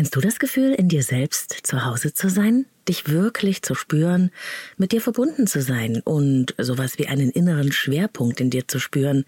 [0.00, 4.30] Kennst du das Gefühl, in dir selbst zu Hause zu sein, dich wirklich zu spüren,
[4.78, 9.26] mit dir verbunden zu sein und sowas wie einen inneren Schwerpunkt in dir zu spüren,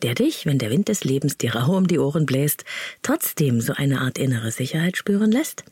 [0.00, 2.64] der dich, wenn der Wind des Lebens dir rau um die Ohren bläst,
[3.02, 5.64] trotzdem so eine Art innere Sicherheit spüren lässt?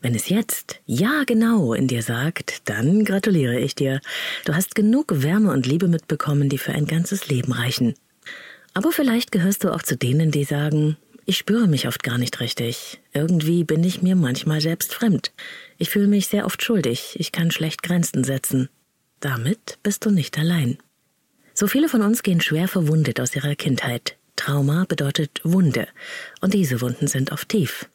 [0.00, 4.00] Wenn es jetzt ja genau in dir sagt, dann gratuliere ich dir.
[4.44, 7.94] Du hast genug Wärme und Liebe mitbekommen, die für ein ganzes Leben reichen.
[8.74, 12.40] Aber vielleicht gehörst du auch zu denen, die sagen, ich spüre mich oft gar nicht
[12.40, 13.00] richtig.
[13.12, 15.32] Irgendwie bin ich mir manchmal selbst fremd.
[15.76, 17.16] Ich fühle mich sehr oft schuldig.
[17.18, 18.68] Ich kann schlecht Grenzen setzen.
[19.18, 20.78] Damit bist du nicht allein.
[21.52, 24.16] So viele von uns gehen schwer verwundet aus ihrer Kindheit.
[24.36, 25.88] Trauma bedeutet Wunde.
[26.40, 27.88] Und diese Wunden sind oft tief.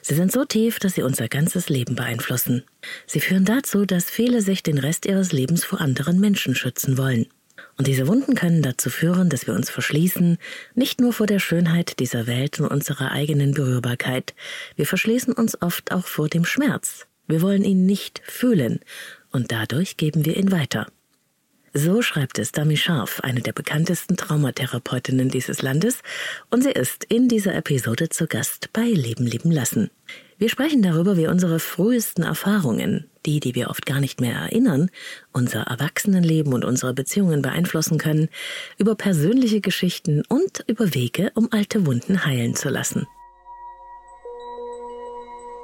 [0.00, 2.64] Sie sind so tief, dass sie unser ganzes Leben beeinflussen.
[3.06, 7.26] Sie führen dazu, dass viele sich den Rest ihres Lebens vor anderen Menschen schützen wollen.
[7.78, 10.38] Und diese Wunden können dazu führen, dass wir uns verschließen,
[10.74, 14.34] nicht nur vor der Schönheit dieser Welt und unserer eigenen Berührbarkeit,
[14.74, 17.06] wir verschließen uns oft auch vor dem Schmerz.
[17.28, 18.80] Wir wollen ihn nicht fühlen,
[19.30, 20.88] und dadurch geben wir ihn weiter.
[21.72, 25.98] So schreibt es Dami Scharf, eine der bekanntesten Traumatherapeutinnen dieses Landes,
[26.50, 29.90] und sie ist in dieser Episode zu Gast bei Leben lieben lassen.
[30.38, 34.90] Wir sprechen darüber, wie unsere frühesten Erfahrungen, die, die wir oft gar nicht mehr erinnern,
[35.32, 38.28] unser Erwachsenenleben und unsere Beziehungen beeinflussen können,
[38.78, 43.06] über persönliche Geschichten und über Wege, um alte Wunden heilen zu lassen.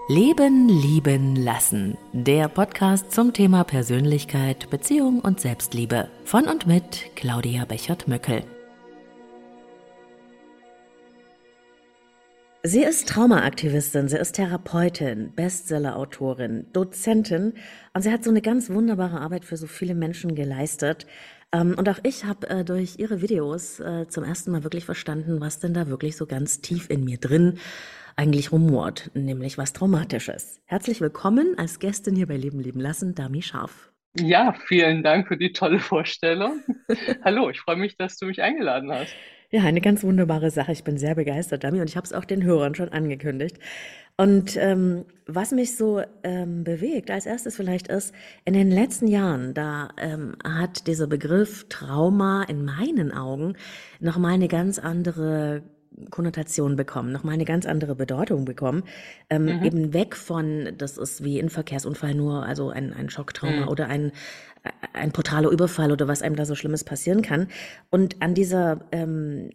[0.06, 1.96] Leben, lieben, lassen.
[2.12, 6.10] Der Podcast zum Thema Persönlichkeit, Beziehung und Selbstliebe.
[6.26, 8.44] Von und mit Claudia Bechert-Möckel.
[12.66, 17.52] Sie ist Traumaaktivistin, sie ist Therapeutin, Bestsellerautorin, Dozentin
[17.92, 21.06] und sie hat so eine ganz wunderbare Arbeit für so viele Menschen geleistet.
[21.52, 25.42] Ähm, und auch ich habe äh, durch ihre Videos äh, zum ersten Mal wirklich verstanden,
[25.42, 27.58] was denn da wirklich so ganz tief in mir drin
[28.16, 30.62] eigentlich rumort, nämlich was Traumatisches.
[30.64, 33.92] Herzlich willkommen als Gästin hier bei Leben leben lassen, Dami Scharf.
[34.16, 36.62] Ja, vielen Dank für die tolle Vorstellung.
[37.24, 39.14] Hallo, ich freue mich, dass du mich eingeladen hast.
[39.54, 40.72] Ja, eine ganz wunderbare Sache.
[40.72, 43.60] Ich bin sehr begeistert, Dami, und ich habe es auch den Hörern schon angekündigt.
[44.16, 48.12] Und ähm, was mich so ähm, bewegt, als erstes vielleicht ist,
[48.44, 53.54] in den letzten Jahren, da ähm, hat dieser Begriff Trauma in meinen Augen
[54.00, 55.62] nochmal eine ganz andere
[56.10, 58.82] Konnotation bekommen, nochmal eine ganz andere Bedeutung bekommen.
[59.30, 59.62] Ähm, mhm.
[59.62, 63.68] Eben weg von, das ist wie ein Verkehrsunfall nur, also ein, ein Schocktrauma mhm.
[63.68, 64.10] oder ein,
[64.92, 67.48] ein brutaler Überfall oder was einem da so Schlimmes passieren kann.
[67.90, 69.50] Und an dieser ähm,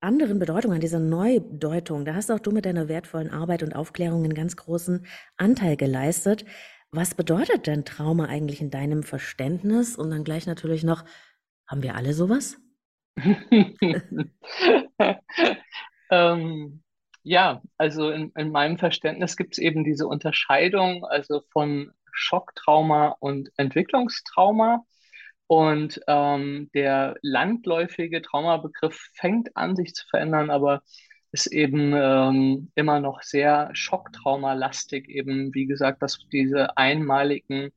[0.00, 4.24] anderen Bedeutung, an dieser Neudeutung, da hast auch du mit deiner wertvollen Arbeit und Aufklärung
[4.24, 6.44] einen ganz großen Anteil geleistet.
[6.90, 9.96] Was bedeutet denn Trauma eigentlich in deinem Verständnis?
[9.96, 11.04] Und dann gleich natürlich noch,
[11.68, 12.56] haben wir alle sowas?
[16.10, 16.82] ähm,
[17.22, 23.50] ja, also in, in meinem Verständnis gibt es eben diese Unterscheidung, also von Schocktrauma und
[23.56, 24.84] Entwicklungstrauma.
[25.46, 30.82] Und ähm, der landläufige Traumabegriff fängt an, sich zu verändern, aber
[31.32, 37.70] ist eben ähm, immer noch sehr schocktraumalastig, eben wie gesagt, dass diese einmaligen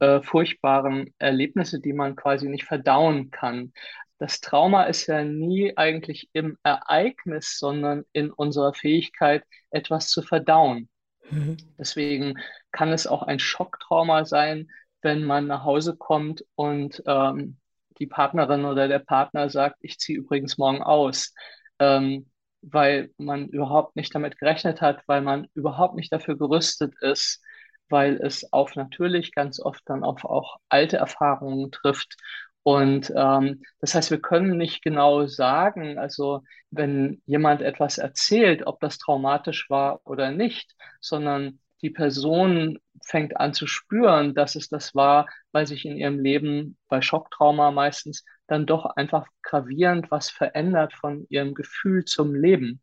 [0.00, 3.72] äh, furchtbaren Erlebnisse, die man quasi nicht verdauen kann.
[4.18, 10.88] Das Trauma ist ja nie eigentlich im Ereignis, sondern in unserer Fähigkeit, etwas zu verdauen.
[11.78, 12.38] Deswegen
[12.70, 14.70] kann es auch ein Schocktrauma sein,
[15.02, 17.58] wenn man nach Hause kommt und ähm,
[17.98, 21.34] die Partnerin oder der Partner sagt, ich ziehe übrigens morgen aus,
[21.78, 22.30] ähm,
[22.62, 27.42] weil man überhaupt nicht damit gerechnet hat, weil man überhaupt nicht dafür gerüstet ist,
[27.88, 32.16] weil es auf natürlich ganz oft dann auf auch alte Erfahrungen trifft.
[32.62, 38.80] Und ähm, das heißt, wir können nicht genau sagen, also wenn jemand etwas erzählt, ob
[38.80, 44.94] das traumatisch war oder nicht, sondern die Person fängt an zu spüren, dass es das
[44.94, 50.92] war, weil sich in ihrem Leben bei Schocktrauma meistens dann doch einfach gravierend was verändert
[50.92, 52.80] von ihrem Gefühl zum Leben.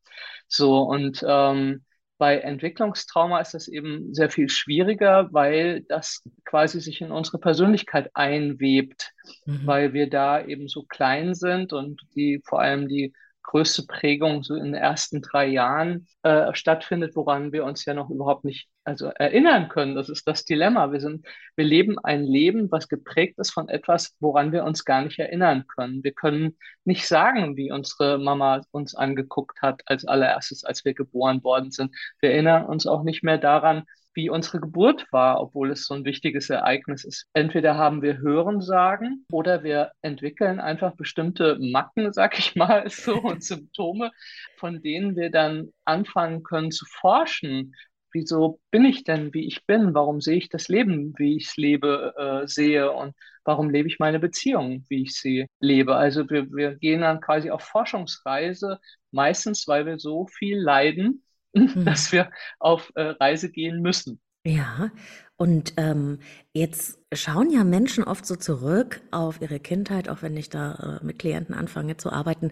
[0.47, 1.85] So und ähm,
[2.19, 8.11] bei Entwicklungstrauma ist das eben sehr viel schwieriger, weil das quasi sich in unsere Persönlichkeit
[8.13, 9.13] einwebt,
[9.45, 9.61] mhm.
[9.65, 13.13] weil wir da eben so klein sind und die vor allem die
[13.49, 18.11] größte Prägung so in den ersten drei Jahren äh, stattfindet, woran wir uns ja noch
[18.11, 19.95] überhaupt nicht also erinnern können.
[19.95, 20.91] Das ist das Dilemma.
[20.91, 21.25] Wir sind,
[21.55, 25.65] wir leben ein Leben, was geprägt ist von etwas, woran wir uns gar nicht erinnern
[25.67, 26.03] können.
[26.03, 31.43] Wir können nicht sagen, wie unsere Mama uns angeguckt hat als allererstes, als wir geboren
[31.43, 31.95] worden sind.
[32.21, 33.83] Wir erinnern uns auch nicht mehr daran,
[34.19, 37.25] wie unsere Geburt war, obwohl es so ein wichtiges Ereignis ist.
[37.31, 43.41] Entweder haben wir Hörensagen oder wir entwickeln einfach bestimmte Macken, sag ich mal, so und
[43.41, 44.11] Symptome,
[44.57, 47.73] von denen wir dann anfangen können zu forschen
[48.11, 49.93] wieso bin ich denn, wie ich bin?
[49.93, 52.91] Warum sehe ich das Leben, wie ich es lebe, äh, sehe?
[52.91, 53.13] Und
[53.43, 55.95] warum lebe ich meine Beziehung, wie ich sie lebe?
[55.95, 58.79] Also wir, wir gehen dann quasi auf Forschungsreise,
[59.11, 61.23] meistens weil wir so viel leiden,
[61.53, 61.85] mhm.
[61.85, 64.19] dass wir auf äh, Reise gehen müssen.
[64.45, 64.89] Ja,
[65.35, 66.19] und ähm,
[66.53, 71.05] jetzt schauen ja Menschen oft so zurück auf ihre Kindheit, auch wenn ich da äh,
[71.05, 72.51] mit Klienten anfange zu arbeiten.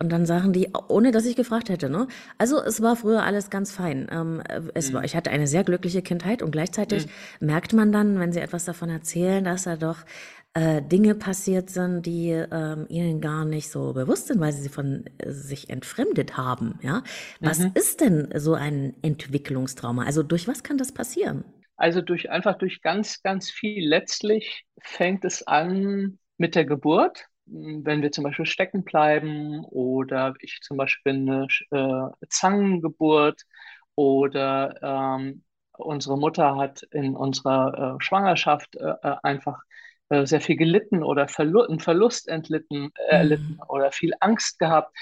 [0.00, 2.08] Und dann sagen die, ohne dass ich gefragt hätte, ne?
[2.38, 4.08] Also es war früher alles ganz fein.
[4.10, 4.42] Ähm,
[4.74, 5.06] es war, mhm.
[5.06, 7.06] ich hatte eine sehr glückliche Kindheit und gleichzeitig
[7.40, 7.46] mhm.
[7.46, 9.98] merkt man dann, wenn sie etwas davon erzählen, dass da doch
[10.54, 15.04] äh, Dinge passiert sind, die ähm, ihnen gar nicht so bewusst sind, weil sie von
[15.18, 16.78] äh, sich entfremdet haben.
[16.80, 17.02] Ja,
[17.40, 17.72] was mhm.
[17.74, 20.04] ist denn so ein Entwicklungstrauma?
[20.04, 21.44] Also durch was kann das passieren?
[21.76, 23.88] Also durch einfach durch ganz, ganz viel.
[23.88, 27.26] Letztlich fängt es an mit der Geburt.
[27.46, 33.42] Wenn wir zum Beispiel stecken bleiben oder ich zum Beispiel eine äh, Zangengeburt
[33.96, 35.42] oder ähm,
[35.72, 39.64] unsere Mutter hat in unserer äh, Schwangerschaft äh, äh einfach
[40.08, 43.62] äh, sehr viel gelitten oder Verlu einen Verlust entlitten, äh, erlitten mhm.
[43.68, 44.96] oder viel Angst gehabt.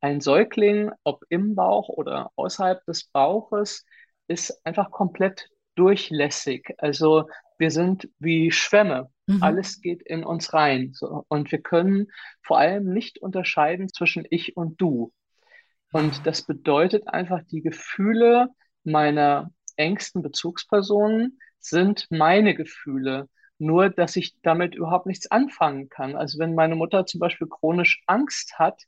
[0.00, 3.84] Ein Säugling, ob im Bauch oder außerhalb des Bauches,
[4.28, 6.74] ist einfach komplett durchlässig.
[6.78, 7.28] Also
[7.58, 9.10] wir sind wie Schwämme.
[9.26, 9.42] Mhm.
[9.42, 10.92] Alles geht in uns rein.
[10.94, 11.24] So.
[11.28, 12.08] Und wir können
[12.42, 15.12] vor allem nicht unterscheiden zwischen ich und du.
[15.92, 18.48] Und das bedeutet einfach, die Gefühle
[18.82, 23.28] meiner engsten Bezugspersonen sind meine Gefühle.
[23.62, 26.16] Nur, dass ich damit überhaupt nichts anfangen kann.
[26.16, 28.82] Also wenn meine Mutter zum Beispiel chronisch Angst hat,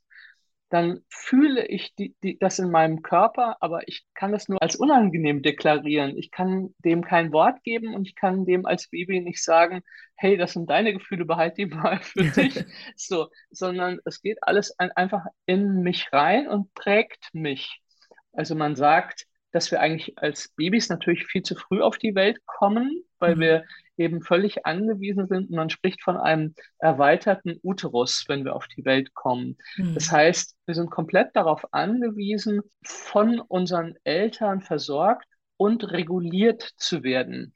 [0.69, 4.75] dann fühle ich die, die, das in meinem Körper, aber ich kann es nur als
[4.75, 6.17] unangenehm deklarieren.
[6.17, 9.81] Ich kann dem kein Wort geben und ich kann dem als Baby nicht sagen,
[10.15, 12.65] hey, das sind deine Gefühle, behalt die mal für dich.
[12.97, 17.81] so, sondern es geht alles ein, einfach in mich rein und prägt mich.
[18.33, 19.25] Also man sagt,
[19.55, 23.39] dass wir eigentlich als Babys natürlich viel zu früh auf die Welt kommen, weil mhm.
[23.39, 23.63] wir
[23.95, 25.49] eben völlig angewiesen sind.
[25.49, 29.55] Und man spricht von einem erweiterten Uterus, wenn wir auf die Welt kommen.
[29.77, 29.93] Mhm.
[29.93, 35.25] Das heißt, wir sind komplett darauf angewiesen, von unseren Eltern versorgt
[35.55, 37.53] und reguliert zu werden.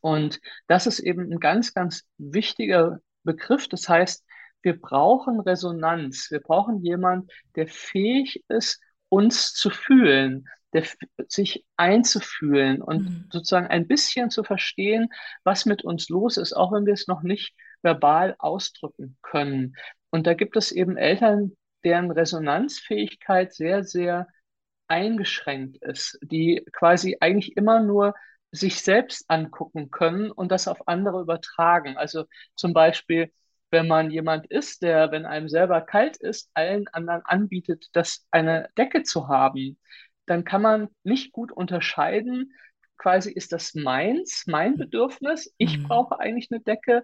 [0.00, 3.68] Und das ist eben ein ganz, ganz wichtiger Begriff.
[3.68, 4.24] Das heißt,
[4.62, 6.30] wir brauchen Resonanz.
[6.30, 8.80] Wir brauchen jemanden, der fähig ist,
[9.10, 10.84] uns zu fühlen, der,
[11.28, 13.28] sich einzufühlen und mhm.
[13.32, 15.08] sozusagen ein bisschen zu verstehen,
[15.44, 19.76] was mit uns los ist, auch wenn wir es noch nicht verbal ausdrücken können.
[20.10, 24.26] Und da gibt es eben Eltern, deren Resonanzfähigkeit sehr, sehr
[24.88, 28.14] eingeschränkt ist, die quasi eigentlich immer nur
[28.50, 31.96] sich selbst angucken können und das auf andere übertragen.
[31.96, 32.24] Also
[32.54, 33.30] zum Beispiel,
[33.70, 38.70] wenn man jemand ist, der, wenn einem selber kalt ist, allen anderen anbietet, das eine
[38.78, 39.78] Decke zu haben,
[40.30, 42.52] dann kann man nicht gut unterscheiden,
[42.98, 44.78] quasi ist das meins, mein mhm.
[44.78, 45.84] Bedürfnis, ich mhm.
[45.84, 47.02] brauche eigentlich eine Decke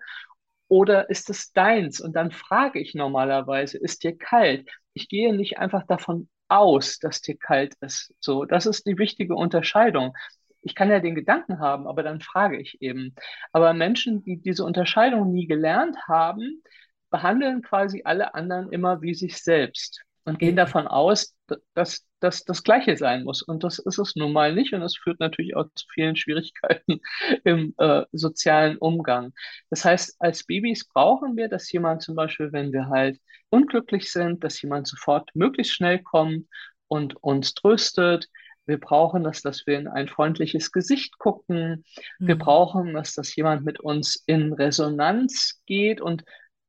[0.69, 2.00] oder ist es deins?
[2.00, 4.69] Und dann frage ich normalerweise, ist dir kalt?
[4.93, 8.15] Ich gehe nicht einfach davon aus, dass dir kalt ist.
[8.21, 10.15] So, das ist die wichtige Unterscheidung.
[10.62, 13.15] Ich kann ja den Gedanken haben, aber dann frage ich eben.
[13.53, 16.62] Aber Menschen, die diese Unterscheidung nie gelernt haben,
[17.11, 21.37] behandeln quasi alle anderen immer wie sich selbst und gehen davon aus,
[21.75, 23.43] dass das das Gleiche sein muss.
[23.43, 24.73] Und das ist es nun mal nicht.
[24.73, 27.00] Und das führt natürlich auch zu vielen Schwierigkeiten
[27.44, 29.33] im äh, sozialen Umgang.
[29.71, 34.43] Das heißt, als Babys brauchen wir, dass jemand zum Beispiel, wenn wir halt unglücklich sind,
[34.43, 36.47] dass jemand sofort möglichst schnell kommt
[36.88, 38.28] und uns tröstet.
[38.66, 41.85] Wir brauchen das, dass wir in ein freundliches Gesicht gucken.
[42.19, 42.38] Wir mhm.
[42.38, 46.25] brauchen, dass das jemand mit uns in Resonanz geht und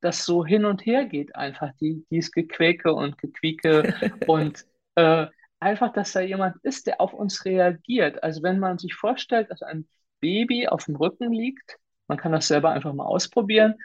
[0.05, 3.93] das so hin und her geht, einfach die, dies Gequäke und Gequieke
[4.27, 5.27] und äh,
[5.59, 8.23] einfach, dass da jemand ist, der auf uns reagiert.
[8.23, 9.87] Also wenn man sich vorstellt, dass ein
[10.21, 13.75] Baby auf dem Rücken liegt, man kann das selber einfach mal ausprobieren,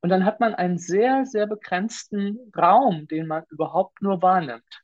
[0.00, 4.82] und dann hat man einen sehr, sehr begrenzten Raum, den man überhaupt nur wahrnimmt.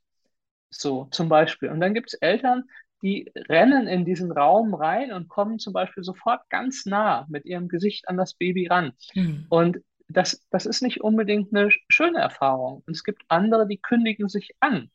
[0.71, 1.69] So zum Beispiel.
[1.69, 2.65] Und dann gibt es Eltern,
[3.03, 7.69] die rennen in diesen Raum rein und kommen zum Beispiel sofort ganz nah mit ihrem
[7.69, 8.93] Gesicht an das Baby ran.
[9.15, 9.47] Mhm.
[9.51, 12.83] Und das, das ist nicht unbedingt eine schöne Erfahrung.
[12.87, 14.91] Und es gibt andere, die kündigen sich an.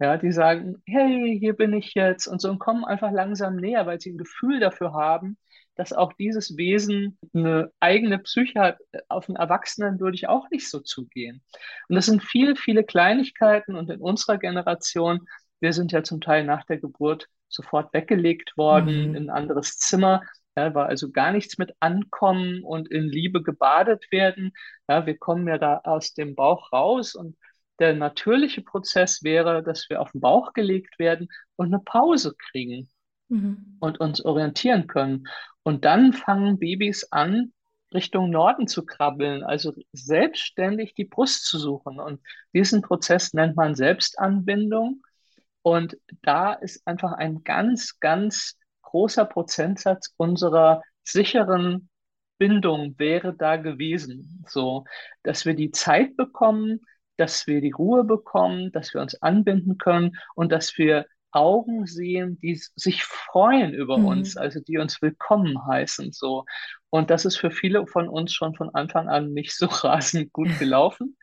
[0.00, 3.86] Ja, die sagen, hey, hier bin ich jetzt und so und kommen einfach langsam näher,
[3.86, 5.36] weil sie ein Gefühl dafür haben,
[5.76, 8.78] dass auch dieses Wesen eine eigene Psyche hat.
[9.08, 11.42] Auf einen Erwachsenen würde ich auch nicht so zugehen.
[11.88, 15.20] Und das sind viele, viele Kleinigkeiten und in unserer Generation,
[15.60, 19.14] wir sind ja zum Teil nach der Geburt sofort weggelegt worden mhm.
[19.14, 20.22] in ein anderes Zimmer.
[20.56, 24.52] Ja, war also gar nichts mit Ankommen und in Liebe gebadet werden.
[24.88, 27.36] Ja, wir kommen ja da aus dem Bauch raus und
[27.78, 32.88] der natürliche Prozess wäre, dass wir auf den Bauch gelegt werden und eine Pause kriegen.
[33.28, 33.80] mhm.
[33.80, 35.26] und uns orientieren können.
[35.62, 37.52] Und dann fangen Babys an,
[37.94, 42.00] Richtung Norden zu krabbeln, also selbstständig die Brust zu suchen.
[42.00, 42.20] Und
[42.54, 45.02] diesen Prozess nennt man Selbstanbindung.
[45.62, 48.58] Und da ist einfach ein ganz, ganz
[48.92, 51.88] großer Prozentsatz unserer sicheren
[52.38, 54.44] Bindung wäre da gewesen.
[54.46, 54.84] So,
[55.22, 56.80] dass wir die Zeit bekommen,
[57.16, 62.38] dass wir die Ruhe bekommen, dass wir uns anbinden können und dass wir Augen sehen,
[62.40, 64.06] die sich freuen über mhm.
[64.06, 66.44] uns, also die uns willkommen heißen, so.
[66.90, 70.58] Und das ist für viele von uns schon von Anfang an nicht so rasend gut
[70.58, 71.16] gelaufen.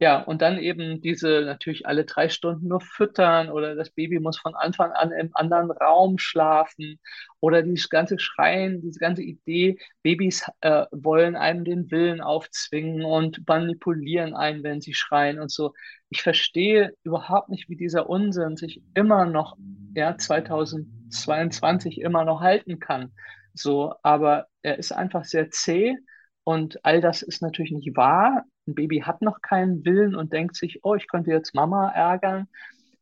[0.00, 4.38] Ja, und dann eben diese natürlich alle drei Stunden nur füttern oder das Baby muss
[4.38, 7.00] von Anfang an im anderen Raum schlafen
[7.40, 13.42] oder dieses ganze Schreien, diese ganze Idee, Babys äh, wollen einem den Willen aufzwingen und
[13.48, 15.74] manipulieren einen, wenn sie schreien und so.
[16.10, 19.56] Ich verstehe überhaupt nicht, wie dieser Unsinn sich immer noch,
[19.96, 23.12] ja, 2022 immer noch halten kann.
[23.52, 25.96] So, aber er ist einfach sehr zäh
[26.44, 28.44] und all das ist natürlich nicht wahr.
[28.68, 32.48] Ein Baby hat noch keinen Willen und denkt sich, oh, ich könnte jetzt Mama ärgern,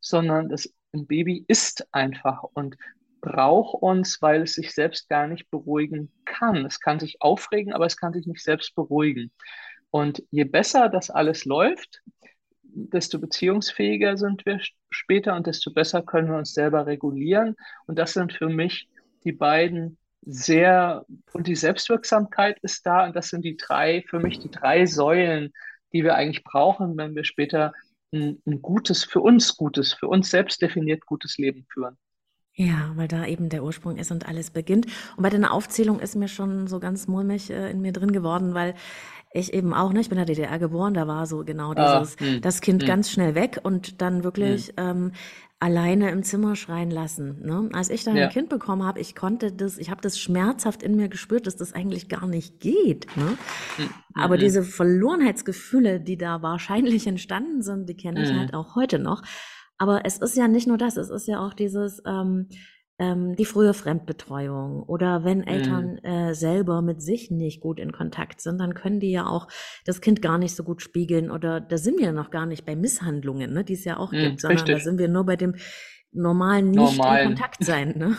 [0.01, 2.77] sondern das, ein Baby ist einfach und
[3.21, 6.65] braucht uns, weil es sich selbst gar nicht beruhigen kann.
[6.65, 9.33] Es kann sich aufregen, aber es kann sich nicht selbst beruhigen.
[9.91, 12.01] Und je besser das alles läuft,
[12.63, 17.57] desto beziehungsfähiger sind wir später und desto besser können wir uns selber regulieren.
[17.87, 18.89] Und das sind für mich
[19.25, 23.07] die beiden sehr, und die Selbstwirksamkeit ist da.
[23.07, 25.53] Und das sind die drei, für mich die drei Säulen,
[25.93, 27.73] die wir eigentlich brauchen, wenn wir später
[28.13, 31.97] ein, ein gutes, für uns gutes, für uns selbst definiert gutes Leben führen.
[32.55, 34.87] Ja, weil da eben der Ursprung ist und alles beginnt.
[35.17, 38.55] Und bei deiner Aufzählung ist mir schon so ganz mulmig äh, in mir drin geworden,
[38.55, 38.75] weil
[39.37, 42.01] ich eben auch, ne, ich bin in der DDR geboren, da war so genau ah,
[42.01, 42.89] dieses, ah, das Kind mh.
[42.89, 45.13] ganz schnell weg und dann wirklich ähm,
[45.59, 47.41] alleine im Zimmer schreien lassen.
[47.43, 47.71] Ne?
[47.73, 48.25] Als ich dann ja.
[48.25, 51.57] ein Kind bekommen habe, ich konnte das, ich habe das schmerzhaft in mir gespürt, dass
[51.57, 53.07] das eigentlich gar nicht geht.
[53.17, 53.39] Ne?
[53.79, 53.89] Mhm.
[54.15, 58.39] Aber diese Verlorenheitsgefühle, die da wahrscheinlich entstanden sind, die kenne ich mhm.
[58.39, 59.23] halt auch heute noch.
[59.79, 62.49] Aber es ist ja nicht nur das, es ist ja auch dieses, ähm,
[62.99, 66.05] ähm, die frühe Fremdbetreuung oder wenn Eltern mhm.
[66.05, 69.49] äh, selber mit sich nicht gut in Kontakt sind, dann können die ja auch
[69.85, 72.75] das Kind gar nicht so gut spiegeln oder da sind wir noch gar nicht bei
[72.75, 74.77] Misshandlungen, ne, die es ja auch mhm, gibt, sondern richtig.
[74.77, 75.55] da sind wir nur bei dem
[76.13, 77.21] normalen nicht normalen.
[77.21, 77.95] in Kontakt sein.
[77.97, 78.17] Ne?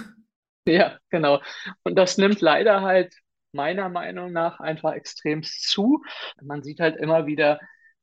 [0.66, 1.42] Ja, genau.
[1.84, 3.16] Und das nimmt leider halt
[3.54, 6.04] meiner Meinung nach einfach extremst zu.
[6.42, 7.60] Man sieht halt immer wieder,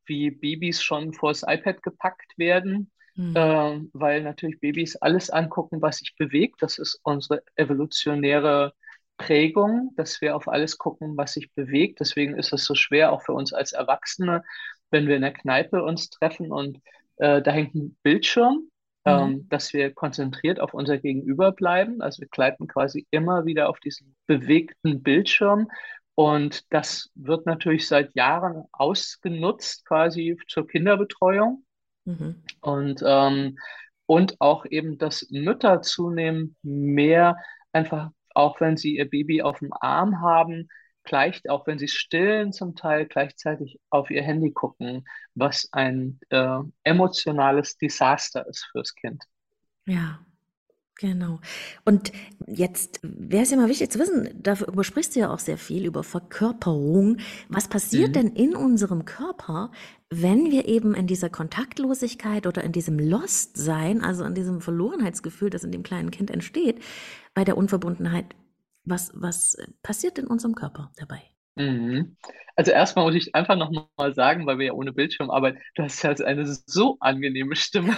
[0.07, 3.37] wie Babys schon vors iPad gepackt werden Mhm.
[3.37, 6.63] Äh, weil natürlich Babys alles angucken, was sich bewegt.
[6.63, 8.75] Das ist unsere evolutionäre
[9.17, 12.01] Prägung, dass wir auf alles gucken, was sich bewegt.
[12.01, 14.43] Deswegen ist es so schwer, auch für uns als Erwachsene,
[14.91, 16.81] wenn wir in der Kneipe uns treffen und
[17.17, 18.69] äh, da hängt ein Bildschirm,
[19.05, 19.13] mhm.
[19.13, 22.03] ähm, dass wir konzentriert auf unser Gegenüber bleiben.
[22.03, 25.69] Also wir gleiten quasi immer wieder auf diesen bewegten Bildschirm.
[26.17, 31.65] Und das wird natürlich seit Jahren ausgenutzt, quasi zur Kinderbetreuung.
[32.05, 32.43] Mhm.
[32.61, 33.59] Und, ähm,
[34.07, 37.37] und auch eben, dass Mütter zunehmend mehr
[37.73, 40.69] einfach, auch wenn sie ihr Baby auf dem Arm haben,
[41.05, 46.61] gleich, auch wenn sie stillen zum Teil, gleichzeitig auf ihr Handy gucken, was ein äh,
[46.83, 49.23] emotionales Desaster ist fürs Kind.
[49.87, 50.19] Ja,
[51.01, 51.41] Genau.
[51.85, 52.13] Und
[52.47, 55.87] jetzt wäre es ja mal wichtig zu wissen, darüber sprichst du ja auch sehr viel,
[55.87, 57.19] über Verkörperung.
[57.49, 58.13] Was passiert mhm.
[58.13, 59.73] denn in unserem Körper,
[60.11, 65.65] wenn wir eben in dieser Kontaktlosigkeit oder in diesem Lost-Sein, also in diesem Verlorenheitsgefühl, das
[65.65, 66.81] in dem kleinen Kind entsteht,
[67.35, 68.27] bei der Unverbundenheit,
[68.85, 71.23] was, was passiert in unserem Körper dabei?
[71.57, 72.17] Mhm.
[72.57, 76.03] Also erstmal muss ich einfach nochmal sagen, weil wir ja ohne Bildschirm arbeiten, du hast
[76.03, 77.97] ja eine so angenehme Stimme.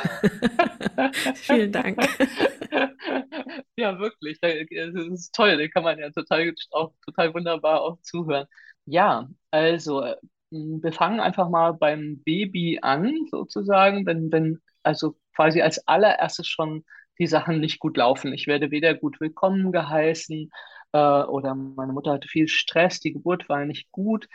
[1.35, 1.99] Vielen Dank.
[3.77, 4.39] ja, wirklich.
[4.41, 5.57] Das ist toll.
[5.57, 8.47] Den kann man ja total, auch total wunderbar auch zuhören.
[8.85, 10.05] Ja, also
[10.51, 16.85] wir fangen einfach mal beim Baby an, sozusagen, wenn, wenn also quasi als allererstes schon
[17.19, 18.33] die Sachen nicht gut laufen.
[18.33, 20.51] Ich werde weder gut willkommen geheißen
[20.93, 24.29] äh, oder meine Mutter hatte viel Stress, die Geburt war nicht gut.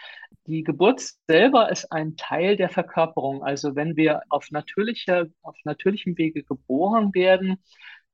[0.47, 3.43] Die Geburt selber ist ein Teil der Verkörperung.
[3.43, 7.63] Also wenn wir auf, natürlicher, auf natürlichem Wege geboren werden,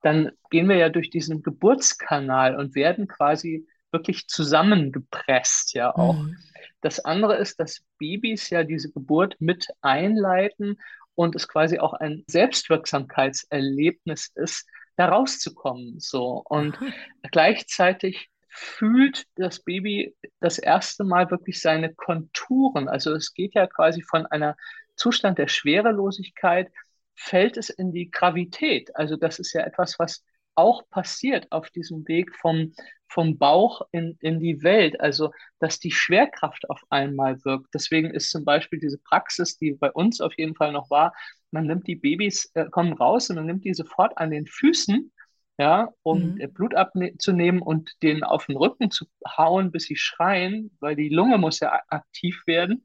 [0.01, 6.13] dann gehen wir ja durch diesen Geburtskanal und werden quasi wirklich zusammengepresst, ja auch.
[6.13, 6.37] Mhm.
[6.81, 10.79] Das andere ist, dass Babys ja diese Geburt mit einleiten
[11.15, 15.99] und es quasi auch ein Selbstwirksamkeitserlebnis ist, da rauszukommen.
[15.99, 16.43] So.
[16.45, 16.93] Und mhm.
[17.31, 22.87] gleichzeitig fühlt das Baby das erste Mal wirklich seine Konturen.
[22.87, 24.55] Also es geht ja quasi von einer
[24.95, 26.71] Zustand der Schwerelosigkeit,
[27.17, 28.95] fällt es in die Gravität.
[28.95, 30.23] Also das ist ja etwas, was
[30.55, 32.73] auch passiert auf diesem Weg vom,
[33.09, 34.99] vom Bauch in, in die Welt.
[34.99, 37.67] Also, dass die Schwerkraft auf einmal wirkt.
[37.73, 41.13] Deswegen ist zum Beispiel diese Praxis, die bei uns auf jeden Fall noch war,
[41.51, 45.13] man nimmt die Babys, äh, kommen raus und man nimmt die sofort an den Füßen,
[45.57, 46.53] ja, um mhm.
[46.53, 51.37] Blut abzunehmen und den auf den Rücken zu hauen, bis sie schreien, weil die Lunge
[51.37, 52.83] muss ja aktiv werden.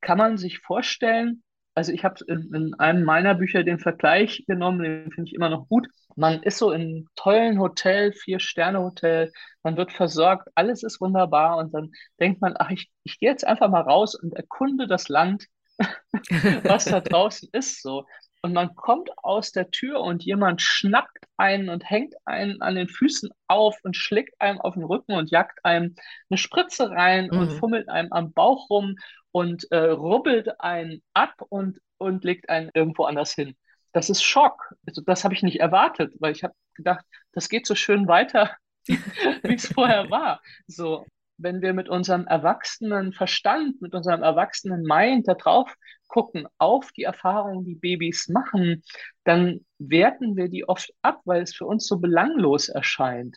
[0.00, 1.43] Kann man sich vorstellen,
[1.74, 5.48] also ich habe in, in, einem meiner Bücher den Vergleich genommen, den finde ich immer
[5.48, 5.88] noch gut.
[6.16, 11.74] Man ist so in einem tollen Hotel, Vier-Sterne-Hotel, man wird versorgt, alles ist wunderbar und
[11.74, 11.90] dann
[12.20, 15.46] denkt man, ach, ich, ich gehe jetzt einfach mal raus und erkunde das Land,
[16.62, 18.04] was da draußen ist so.
[18.42, 22.88] Und man kommt aus der Tür und jemand schnackt einen und hängt einen an den
[22.88, 25.96] Füßen auf und schlägt einem auf den Rücken und jagt einem
[26.28, 27.38] eine Spritze rein mhm.
[27.38, 28.96] und fummelt einem am Bauch rum
[29.34, 33.56] und äh, rubbelt einen ab und, und legt einen irgendwo anders hin.
[33.90, 34.72] Das ist Schock.
[34.86, 38.52] Also das habe ich nicht erwartet, weil ich habe gedacht, das geht so schön weiter,
[38.86, 40.40] wie es vorher war.
[40.68, 41.04] So,
[41.36, 45.74] wenn wir mit unserem erwachsenen Verstand, mit unserem erwachsenen Mind da drauf
[46.06, 48.84] gucken, auf die Erfahrungen, die Babys machen,
[49.24, 53.36] dann werten wir die oft ab, weil es für uns so belanglos erscheint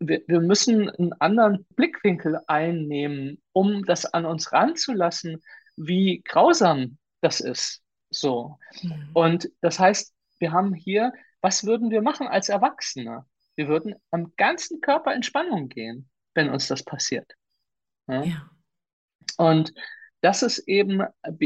[0.00, 5.42] wir, wir müssen einen anderen Blickwinkel einnehmen, um das an uns ranzulassen,
[5.76, 7.82] wie grausam das ist.
[8.10, 8.58] So.
[8.82, 9.10] Mhm.
[9.14, 13.24] Und das heißt, wir haben hier, was würden wir machen als Erwachsene?
[13.56, 17.32] Wir würden am ganzen Körper in Spannung gehen, wenn uns das passiert.
[18.08, 18.22] Ja?
[18.22, 18.50] ja.
[19.36, 19.72] Und
[20.20, 21.02] das ist eben,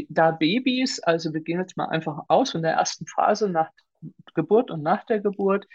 [0.08, 3.70] da Babys, also wir gehen jetzt mal einfach aus von der ersten Phase nach
[4.34, 5.66] Geburt und nach der Geburt,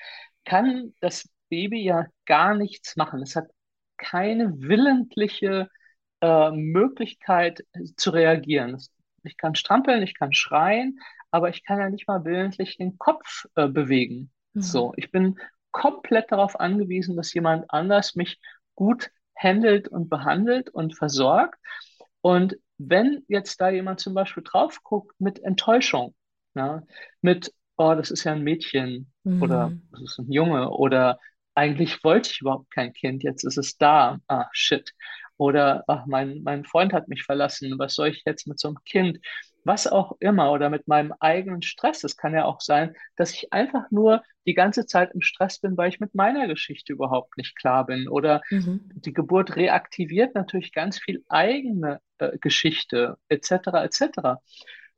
[0.46, 3.22] kann das Baby ja gar nichts machen.
[3.22, 3.52] Es hat
[3.98, 5.70] keine willentliche
[6.22, 7.64] äh, Möglichkeit
[7.98, 8.82] zu reagieren.
[9.24, 13.46] Ich kann strampeln, ich kann schreien, aber ich kann ja nicht mal willentlich den Kopf
[13.56, 14.32] äh, bewegen.
[14.54, 14.62] Mhm.
[14.62, 15.38] So, ich bin
[15.72, 18.40] komplett darauf angewiesen, dass jemand anders mich
[18.76, 21.60] gut handelt und behandelt und versorgt.
[22.22, 26.16] Und wenn jetzt da jemand zum Beispiel drauf guckt mit Enttäuschung,
[26.56, 26.84] ja,
[27.22, 29.42] mit, oh, das ist ja ein Mädchen mhm.
[29.42, 31.20] oder das ist ein Junge oder
[31.56, 34.20] eigentlich wollte ich überhaupt kein Kind, jetzt ist es da.
[34.28, 34.94] Ah, shit.
[35.38, 38.84] Oder ach, mein, mein Freund hat mich verlassen, was soll ich jetzt mit so einem
[38.86, 39.20] Kind?
[39.64, 40.52] Was auch immer.
[40.52, 42.04] Oder mit meinem eigenen Stress.
[42.04, 45.78] Es kann ja auch sein, dass ich einfach nur die ganze Zeit im Stress bin,
[45.78, 48.08] weil ich mit meiner Geschichte überhaupt nicht klar bin.
[48.08, 48.82] Oder mhm.
[48.96, 53.52] die Geburt reaktiviert natürlich ganz viel eigene äh, Geschichte, etc.,
[53.84, 54.40] etc.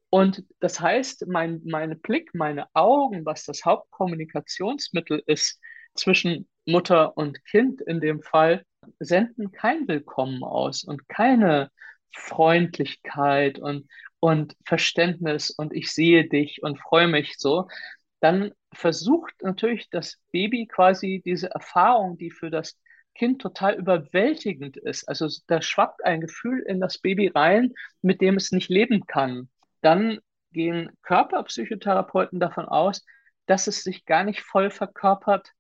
[0.10, 5.60] Und das heißt, mein, mein Blick, meine Augen, was das Hauptkommunikationsmittel ist,
[5.96, 8.66] zwischen Mutter und Kind in dem Fall
[9.00, 11.72] senden kein Willkommen aus und keine
[12.12, 13.88] Freundlichkeit und,
[14.20, 17.68] und Verständnis und ich sehe dich und freue mich so,
[18.20, 22.80] dann versucht natürlich das Baby quasi diese Erfahrung, die für das
[23.16, 25.08] Kind total überwältigend ist.
[25.08, 29.50] Also da schwappt ein Gefühl in das Baby rein, mit dem es nicht leben kann.
[29.82, 30.20] Dann
[30.52, 33.06] gehen Körperpsychotherapeuten davon aus,
[33.46, 35.52] dass es sich gar nicht voll verkörpert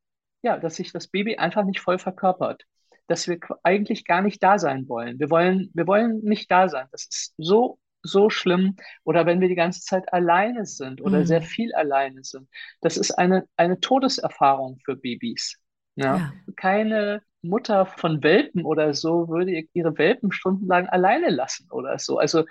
[0.43, 2.65] ja, dass sich das Baby einfach nicht voll verkörpert,
[3.07, 5.19] dass wir eigentlich gar nicht da sein wollen.
[5.19, 6.87] Wir wollen, wir wollen nicht da sein.
[6.91, 8.75] Das ist so, so schlimm.
[9.03, 11.25] Oder wenn wir die ganze Zeit alleine sind oder mhm.
[11.25, 12.47] sehr viel alleine sind.
[12.81, 15.55] Das ist eine, eine Todeserfahrung für Babys.
[15.95, 16.17] Ja?
[16.17, 16.33] ja.
[16.55, 22.17] Keine Mutter von Welpen oder so würde ihre Welpen stundenlang alleine lassen oder so.
[22.17, 22.45] Also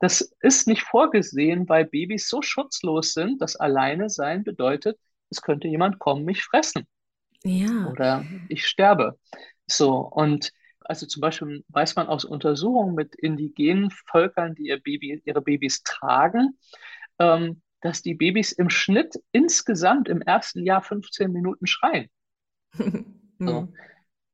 [0.00, 4.98] das ist nicht vorgesehen, weil Babys so schutzlos sind, dass alleine sein bedeutet,
[5.30, 6.86] es könnte jemand kommen, mich fressen.
[7.44, 7.88] Ja.
[7.90, 9.18] Oder ich sterbe.
[9.66, 15.22] So, und also zum Beispiel weiß man aus Untersuchungen mit indigenen Völkern, die ihr Baby,
[15.24, 16.58] ihre Babys tragen,
[17.18, 22.08] ähm, dass die Babys im Schnitt insgesamt im ersten Jahr 15 Minuten schreien.
[23.38, 23.72] so.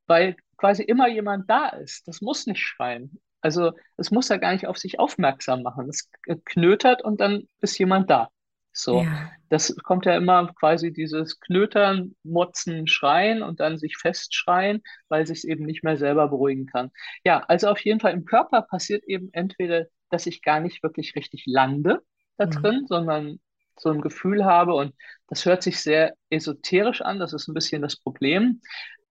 [0.07, 2.07] Weil quasi immer jemand da ist.
[2.09, 3.21] Das muss nicht schreien.
[3.41, 5.89] Also es muss ja gar nicht auf sich aufmerksam machen.
[5.89, 6.11] Es
[6.45, 8.31] knötert und dann ist jemand da.
[8.73, 9.31] So, ja.
[9.49, 15.39] das kommt ja immer quasi dieses Knötern, Motzen, Schreien und dann sich festschreien, weil sich
[15.39, 16.91] es eben nicht mehr selber beruhigen kann.
[17.25, 21.17] Ja, also auf jeden Fall im Körper passiert eben entweder, dass ich gar nicht wirklich
[21.17, 22.03] richtig lande
[22.37, 22.51] da mhm.
[22.51, 23.41] drin, sondern
[23.81, 24.95] so ein Gefühl habe und
[25.29, 28.61] das hört sich sehr esoterisch an, das ist ein bisschen das Problem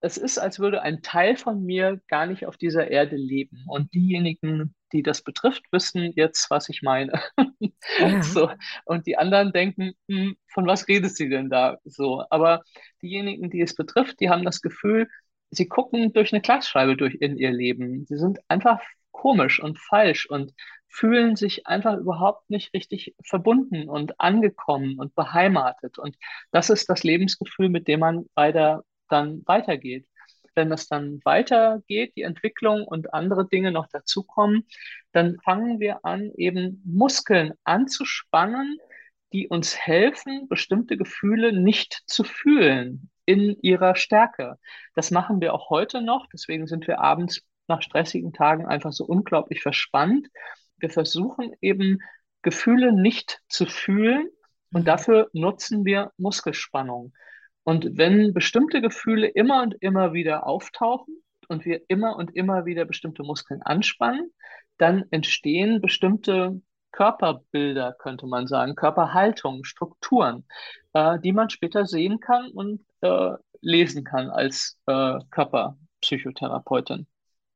[0.02, 3.64] es ist, als würde ein Teil von mir gar nicht auf dieser Erde leben.
[3.68, 7.14] Und diejenigen, die das betrifft, wissen jetzt, was ich meine.
[8.00, 8.22] Ja.
[8.24, 8.52] So.
[8.86, 11.78] Und die anderen denken, hm, von was redet sie denn da?
[11.84, 12.24] So.
[12.30, 12.64] Aber
[13.02, 15.08] diejenigen, die es betrifft, die haben das Gefühl,
[15.52, 18.06] sie gucken durch eine Glasscheibe durch in ihr Leben.
[18.08, 18.80] Sie sind einfach
[19.12, 20.54] komisch und falsch und
[20.88, 25.98] fühlen sich einfach überhaupt nicht richtig verbunden und angekommen und beheimatet.
[25.98, 26.18] Und
[26.52, 30.08] das ist das Lebensgefühl, mit dem man weiter dann weitergeht.
[30.56, 34.68] Wenn das dann weitergeht, die Entwicklung und andere Dinge noch dazukommen,
[35.14, 38.78] dann fangen wir an, eben Muskeln anzuspannen,
[39.34, 44.58] die uns helfen, bestimmte Gefühle nicht zu fühlen in ihrer Stärke.
[44.94, 46.28] Das machen wir auch heute noch.
[46.34, 50.28] Deswegen sind wir abends nach stressigen Tagen einfach so unglaublich verspannt.
[50.78, 52.00] Wir versuchen eben
[52.42, 54.28] Gefühle nicht zu fühlen
[54.74, 54.86] und mhm.
[54.86, 57.14] dafür nutzen wir Muskelspannung.
[57.64, 62.86] Und wenn bestimmte Gefühle immer und immer wieder auftauchen und wir immer und immer wieder
[62.86, 64.32] bestimmte Muskeln anspannen,
[64.78, 70.46] dann entstehen bestimmte Körperbilder, könnte man sagen, Körperhaltungen, Strukturen,
[70.94, 77.08] äh, die man später sehen kann und äh, lesen kann als äh, Körperpsychotherapeutin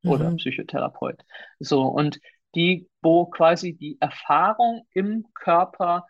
[0.03, 0.09] mhm.
[0.09, 1.21] oder Psychotherapeut.
[1.59, 2.19] So, und
[2.53, 6.05] die, wo quasi die Erfahrung im Körper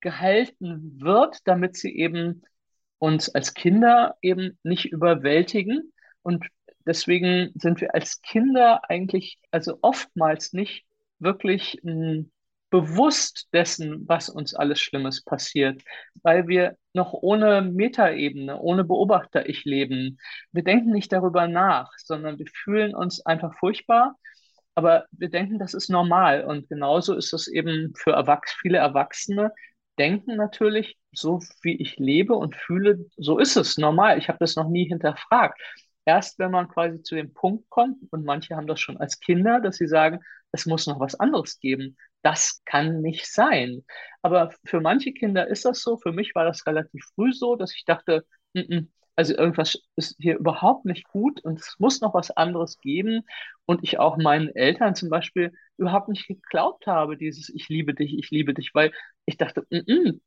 [0.00, 2.42] gehalten wird, damit sie eben
[3.00, 5.92] uns als Kinder eben nicht überwältigen.
[6.22, 6.46] Und
[6.86, 10.84] deswegen sind wir als Kinder eigentlich, also oftmals nicht
[11.18, 12.32] wirklich mh, hm,
[12.70, 15.82] bewusst dessen, was uns alles Schlimmes passiert,
[16.22, 20.18] weil wir noch ohne Metaebene, ohne Beobachter-Ich leben.
[20.52, 24.14] Wir denken nicht darüber nach, sondern wir fühlen uns einfach furchtbar,
[24.76, 26.44] aber wir denken, das ist normal.
[26.44, 29.52] Und genauso ist es eben für Erwachs viele Erwachsene,
[29.98, 34.18] denken natürlich, so wie ich lebe und fühle, so ist es normal.
[34.18, 35.60] Ich habe das noch nie hinterfragt.
[36.04, 39.60] Erst wenn man quasi zu dem Punkt kommt, und manche haben das schon als Kinder,
[39.60, 40.20] dass sie sagen,
[40.52, 41.96] es muss noch was anderes geben.
[42.22, 43.84] Das kann nicht sein.
[44.22, 45.96] Aber für manche Kinder ist das so.
[45.96, 50.16] Für mich war das relativ früh so, dass ich dachte, n -n, also irgendwas ist
[50.18, 53.22] hier überhaupt nicht gut und es muss noch was anderes geben.
[53.66, 58.18] Und ich auch meinen Eltern zum Beispiel überhaupt nicht geglaubt habe, dieses Ich liebe dich,
[58.18, 58.92] ich liebe dich, weil
[59.26, 60.20] ich dachte, -mm,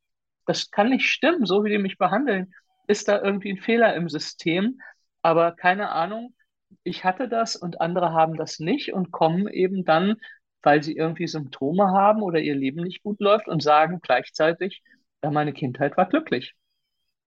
[0.46, 2.54] das kann nicht stimmen, so wie die mich behandeln,
[2.86, 4.80] ist da irgendwie ein Fehler im System.
[5.22, 6.34] Aber keine Ahnung,
[6.82, 10.16] ich hatte das und andere haben das nicht und kommen eben dann,
[10.62, 14.82] weil sie irgendwie Symptome haben oder ihr Leben nicht gut läuft und sagen gleichzeitig,
[15.22, 16.54] meine Kindheit war glücklich.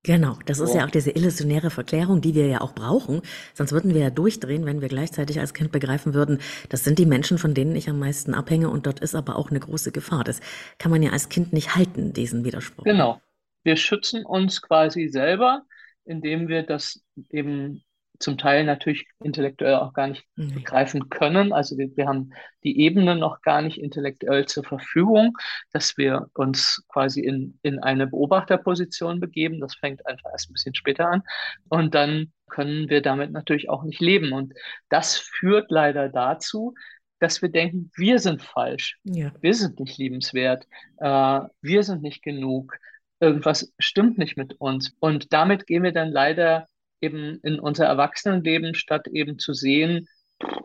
[0.03, 3.21] Genau, das ist ja auch diese illusionäre Verklärung, die wir ja auch brauchen.
[3.53, 7.05] Sonst würden wir ja durchdrehen, wenn wir gleichzeitig als Kind begreifen würden, das sind die
[7.05, 10.23] Menschen, von denen ich am meisten abhänge und dort ist aber auch eine große Gefahr.
[10.23, 10.39] Das
[10.77, 12.85] kann man ja als Kind nicht halten, diesen Widerspruch.
[12.85, 13.21] Genau.
[13.63, 15.63] Wir schützen uns quasi selber,
[16.05, 17.83] indem wir das eben
[18.19, 20.53] zum Teil natürlich intellektuell auch gar nicht mhm.
[20.53, 21.53] begreifen können.
[21.53, 25.37] Also wir, wir, haben die Ebene noch gar nicht intellektuell zur Verfügung,
[25.71, 29.59] dass wir uns quasi in, in eine Beobachterposition begeben.
[29.59, 31.23] Das fängt einfach erst ein bisschen später an.
[31.69, 34.33] Und dann können wir damit natürlich auch nicht leben.
[34.33, 34.53] Und
[34.89, 36.73] das führt leider dazu,
[37.19, 39.31] dass wir denken, wir sind falsch, ja.
[39.41, 42.77] wir sind nicht liebenswert, äh, wir sind nicht genug,
[43.19, 44.93] irgendwas stimmt nicht mit uns.
[44.99, 46.67] Und damit gehen wir dann leider
[47.01, 50.07] eben in unser Erwachsenenleben, statt eben zu sehen,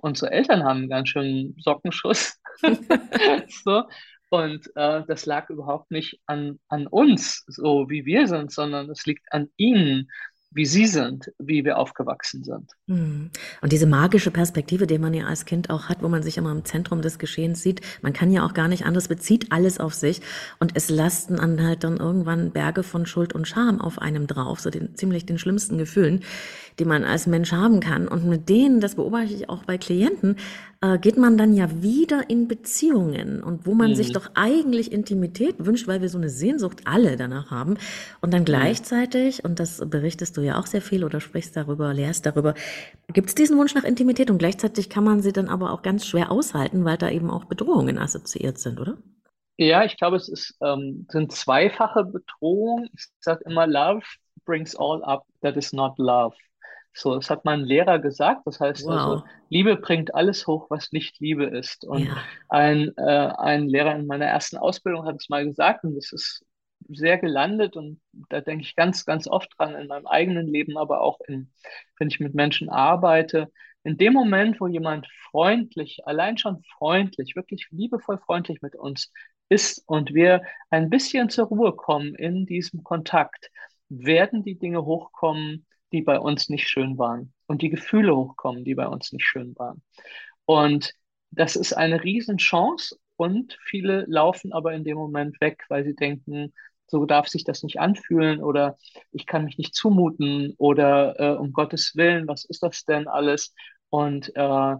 [0.00, 2.40] unsere Eltern haben einen ganz schön Sockenschuss.
[3.64, 3.84] so.
[4.30, 9.04] Und äh, das lag überhaupt nicht an, an uns, so wie wir sind, sondern es
[9.04, 10.10] liegt an ihnen
[10.54, 12.72] wie sie sind, wie wir aufgewachsen sind.
[12.88, 13.30] Hm.
[13.60, 16.52] Und diese magische Perspektive, die man ja als Kind auch hat, wo man sich immer
[16.52, 19.94] im Zentrum des Geschehens sieht, man kann ja auch gar nicht anders, bezieht alles auf
[19.94, 20.20] sich
[20.58, 24.60] und es lasten dann halt dann irgendwann Berge von Schuld und Scham auf einem drauf,
[24.60, 26.22] so den, ziemlich den schlimmsten Gefühlen,
[26.78, 28.08] die man als Mensch haben kann.
[28.08, 30.36] Und mit denen, das beobachte ich auch bei Klienten,
[30.80, 33.94] äh, geht man dann ja wieder in Beziehungen und wo man mhm.
[33.94, 37.76] sich doch eigentlich Intimität wünscht, weil wir so eine Sehnsucht alle danach haben.
[38.20, 42.26] Und dann gleichzeitig, und das berichtest du ja auch sehr viel oder sprichst darüber, lehrst
[42.26, 42.54] darüber,
[43.12, 46.06] gibt es diesen Wunsch nach Intimität und gleichzeitig kann man sie dann aber auch ganz
[46.06, 48.96] schwer aushalten, weil da eben auch Bedrohungen assoziiert sind, oder?
[49.58, 52.88] Ja, ich glaube, es ist, ähm, sind zweifache Bedrohungen.
[52.96, 54.02] Ich sage immer, Love
[54.44, 56.34] brings all up that is not love.
[56.94, 58.42] So, das hat mein Lehrer gesagt.
[58.44, 59.12] Das heißt also, wow.
[59.12, 61.84] also, Liebe bringt alles hoch, was nicht Liebe ist.
[61.84, 62.16] Und ja.
[62.48, 63.02] ein, äh,
[63.38, 66.44] ein Lehrer in meiner ersten Ausbildung hat es mal gesagt und das ist
[66.88, 71.00] sehr gelandet und da denke ich ganz, ganz oft dran in meinem eigenen Leben, aber
[71.00, 71.50] auch in,
[71.98, 73.50] wenn ich mit Menschen arbeite.
[73.84, 79.12] In dem Moment, wo jemand freundlich, allein schon freundlich, wirklich liebevoll freundlich mit uns
[79.48, 83.50] ist und wir ein bisschen zur Ruhe kommen in diesem Kontakt,
[83.88, 88.74] werden die Dinge hochkommen, die bei uns nicht schön waren und die Gefühle hochkommen, die
[88.74, 89.82] bei uns nicht schön waren.
[90.44, 90.92] Und
[91.30, 96.52] das ist eine Riesenchance und viele laufen aber in dem Moment weg, weil sie denken,
[96.86, 98.76] so darf sich das nicht anfühlen oder
[99.12, 103.54] ich kann mich nicht zumuten oder äh, um Gottes Willen, was ist das denn alles?
[103.88, 104.76] Und äh,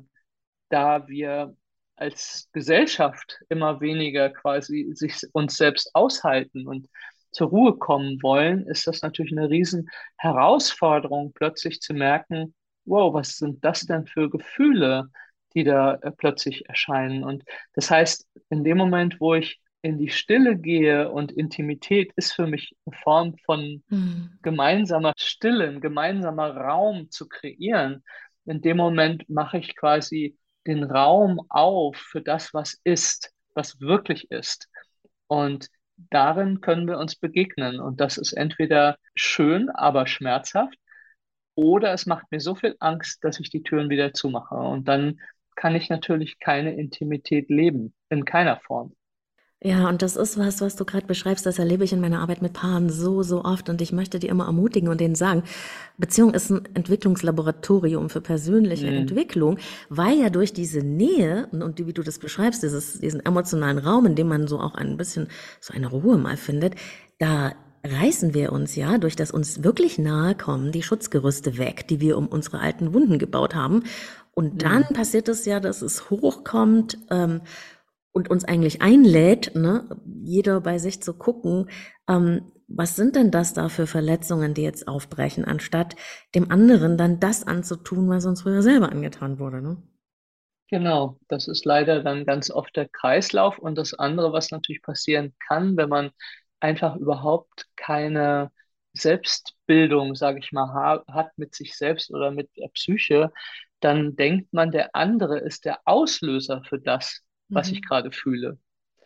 [0.69, 1.57] da wir
[1.97, 6.89] als Gesellschaft immer weniger quasi sich uns selbst aushalten und
[7.33, 13.39] zur Ruhe kommen wollen, ist das natürlich eine riesen Herausforderung, plötzlich zu merken, wow, was
[13.39, 15.09] sind das denn für Gefühle,
[15.55, 17.25] die da äh, plötzlich erscheinen?
[17.25, 22.33] Und das heißt, in dem Moment, wo ich in die Stille gehe und Intimität ist
[22.33, 24.39] für mich eine Form von mhm.
[24.43, 28.05] gemeinsamer Stille, ein gemeinsamer Raum zu kreieren.
[28.45, 34.31] In dem Moment mache ich quasi den Raum auf für das, was ist, was wirklich
[34.31, 34.69] ist.
[35.27, 37.81] Und darin können wir uns begegnen.
[37.81, 40.77] Und das ist entweder schön, aber schmerzhaft,
[41.55, 44.55] oder es macht mir so viel Angst, dass ich die Türen wieder zumache.
[44.55, 45.21] Und dann
[45.55, 48.95] kann ich natürlich keine Intimität leben, in keiner Form.
[49.65, 52.43] Ja, und das ist was, was du gerade beschreibst, das erlebe ich in meiner Arbeit
[52.43, 55.45] mit Paaren so, so oft und ich möchte die immer ermutigen und denen sagen,
[55.99, 58.97] Beziehung ist ein Entwicklungslaboratorium für persönliche mhm.
[58.97, 63.79] Entwicklung, weil ja durch diese Nähe und, und wie du das beschreibst, dieses, diesen emotionalen
[63.79, 65.29] Raum, in dem man so auch ein bisschen
[65.61, 66.75] so eine Ruhe mal findet,
[67.19, 67.53] da
[67.85, 72.19] reißen wir uns ja durch das uns wirklich nahe kommen die Schutzgerüste weg, die wir
[72.19, 73.85] um unsere alten Wunden gebaut haben.
[74.35, 74.95] Und dann mhm.
[74.95, 77.43] passiert es ja, dass es hochkommt, ähm,
[78.13, 79.89] und uns eigentlich einlädt, ne,
[80.23, 81.71] jeder bei sich zu gucken,
[82.09, 85.97] ähm, was sind denn das da für Verletzungen, die jetzt aufbrechen, anstatt
[86.35, 89.61] dem anderen dann das anzutun, was uns früher selber angetan wurde.
[89.61, 89.83] Ne?
[90.69, 93.59] Genau, das ist leider dann ganz oft der Kreislauf.
[93.59, 96.11] Und das andere, was natürlich passieren kann, wenn man
[96.61, 98.51] einfach überhaupt keine
[98.95, 103.33] Selbstbildung, sage ich mal, hat mit sich selbst oder mit der Psyche,
[103.81, 107.23] dann denkt man, der andere ist der Auslöser für das,
[107.55, 107.85] was ich mhm.
[107.85, 108.59] gerade fühle.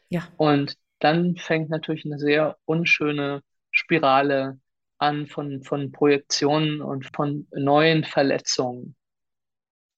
[0.09, 0.29] Ja.
[0.37, 4.59] Und dann fängt natürlich eine sehr unschöne Spirale
[4.99, 8.97] an von, von Projektionen und von neuen Verletzungen.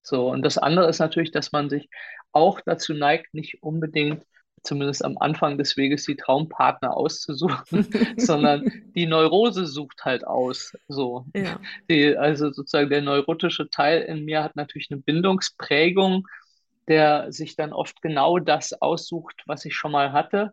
[0.01, 1.89] So, und das andere ist natürlich, dass man sich
[2.31, 4.25] auch dazu neigt, nicht unbedingt,
[4.61, 10.73] zumindest am Anfang des Weges, die Traumpartner auszusuchen, sondern die Neurose sucht halt aus.
[10.87, 11.25] So.
[11.33, 11.59] Ja.
[11.89, 16.27] Die, also sozusagen der neurotische Teil in mir hat natürlich eine Bindungsprägung
[16.89, 20.51] der sich dann oft genau das aussucht, was ich schon mal hatte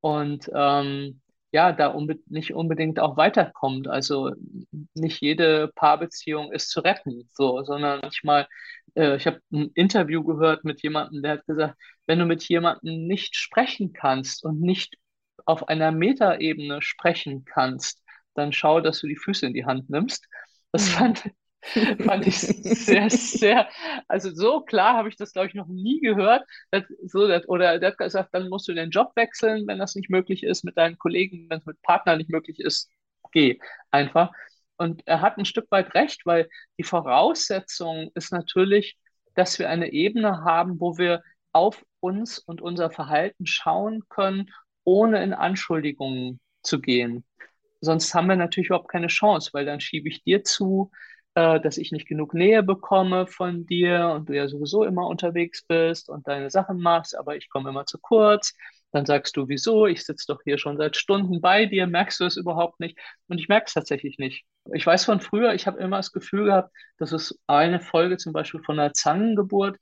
[0.00, 3.88] und ähm, ja, da unbe nicht unbedingt auch weiterkommt.
[3.88, 4.32] Also
[4.94, 8.46] nicht jede Paarbeziehung ist zu retten, so, sondern manchmal,
[8.94, 13.06] äh, ich habe ein Interview gehört mit jemandem, der hat gesagt, wenn du mit jemandem
[13.06, 14.96] nicht sprechen kannst und nicht
[15.46, 18.02] auf einer Metaebene sprechen kannst,
[18.34, 20.26] dann schau, dass du die Füße in die Hand nimmst.
[20.72, 20.92] Das mhm.
[20.92, 21.30] fand,
[22.04, 23.68] Fand ich sehr, sehr,
[24.06, 26.44] also so klar habe ich das, glaube ich, noch nie gehört.
[26.70, 29.94] Das, so, das, oder der hat gesagt, dann musst du den Job wechseln, wenn das
[29.94, 32.90] nicht möglich ist mit deinen Kollegen, wenn es mit Partnern nicht möglich ist,
[33.32, 33.58] geh
[33.90, 34.32] einfach.
[34.76, 38.96] Und er hat ein Stück weit recht, weil die Voraussetzung ist natürlich,
[39.34, 44.50] dass wir eine Ebene haben, wo wir auf uns und unser Verhalten schauen können,
[44.84, 47.24] ohne in Anschuldigungen zu gehen.
[47.80, 50.90] Sonst haben wir natürlich überhaupt keine Chance, weil dann schiebe ich dir zu,
[51.38, 55.62] äh, dass ich nicht genug Nähe bekomme von dir und du ja sowieso immer unterwegs
[55.64, 58.54] bist und deine Sachen machst, aber ich komme immer zu kurz.
[58.90, 59.86] Dann sagst du, wieso?
[59.86, 62.98] Ich sitze doch hier schon seit Stunden bei dir, merkst du es überhaupt nicht?
[63.28, 64.46] Und ich merke es tatsächlich nicht.
[64.72, 68.32] Ich weiß von früher, ich habe immer das Gefühl gehabt, dass es eine Folge zum
[68.32, 69.78] Beispiel von einer Zangengeburt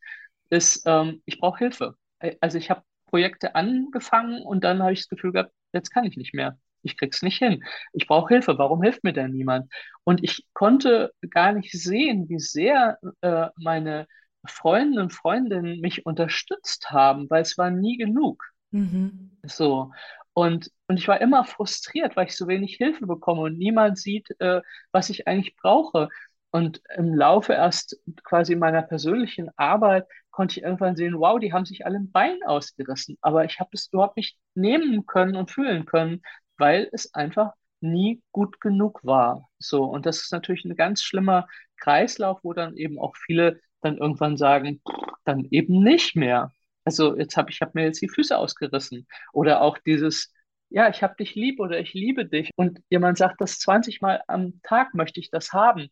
[0.50, 1.94] ist, ähm, ich brauche Hilfe.
[2.18, 6.04] Äh, also ich habe Projekte angefangen und dann habe ich das Gefühl gehabt, jetzt kann
[6.04, 7.62] ich nicht mehr ich krieg's nicht hin.
[7.92, 8.58] Ich brauche Hilfe.
[8.58, 9.72] Warum hilft mir denn niemand?
[10.04, 14.06] Und ich konnte gar nicht sehen, wie sehr äh, meine
[14.46, 18.42] Freunde und Freundinnen mich unterstützt haben, weil es war nie genug.
[18.70, 19.30] Mhm.
[19.44, 19.92] So.
[20.32, 24.28] Und, und ich war immer frustriert, weil ich so wenig Hilfe bekomme und niemand sieht,
[24.38, 24.60] äh,
[24.92, 26.08] was ich eigentlich brauche.
[26.50, 31.64] Und im Laufe erst quasi meiner persönlichen Arbeit konnte ich irgendwann sehen, wow, die haben
[31.64, 33.16] sich alle ein Bein ausgerissen.
[33.22, 36.22] Aber ich habe es überhaupt nicht nehmen können und fühlen können,
[36.58, 39.48] weil es einfach nie gut genug war.
[39.58, 41.46] So, und das ist natürlich ein ganz schlimmer
[41.78, 44.80] Kreislauf, wo dann eben auch viele dann irgendwann sagen,
[45.24, 46.52] dann eben nicht mehr.
[46.84, 49.06] Also jetzt habe ich hab mir jetzt die Füße ausgerissen.
[49.32, 50.32] Oder auch dieses,
[50.70, 52.50] ja, ich habe dich lieb oder ich liebe dich.
[52.56, 55.88] Und jemand sagt das 20 Mal am Tag möchte ich das haben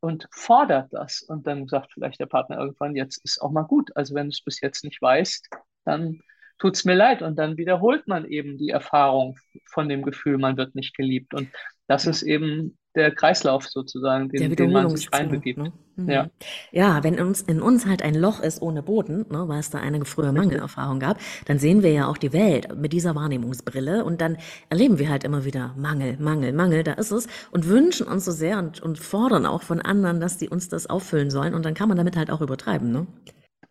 [0.00, 1.22] und fordert das.
[1.22, 3.94] Und dann sagt vielleicht der Partner irgendwann, jetzt ist auch mal gut.
[3.96, 5.48] Also wenn du es bis jetzt nicht weißt,
[5.84, 6.20] dann
[6.58, 7.22] tut es mir leid.
[7.22, 11.34] Und dann wiederholt man eben die Erfahrung von dem Gefühl, man wird nicht geliebt.
[11.34, 11.48] Und
[11.86, 15.58] das ist eben der Kreislauf sozusagen, den, den man sich reinbegibt.
[15.58, 15.72] Ne?
[15.96, 16.10] Mhm.
[16.10, 16.30] Ja.
[16.72, 19.70] ja, wenn in uns, in uns halt ein Loch ist ohne Boden, ne, weil es
[19.70, 24.04] da eine frühe Mangelerfahrung gab, dann sehen wir ja auch die Welt mit dieser Wahrnehmungsbrille
[24.04, 24.36] und dann
[24.68, 28.32] erleben wir halt immer wieder Mangel, Mangel, Mangel, da ist es und wünschen uns so
[28.32, 31.74] sehr und, und fordern auch von anderen, dass die uns das auffüllen sollen und dann
[31.74, 32.90] kann man damit halt auch übertreiben.
[32.90, 33.06] Ne?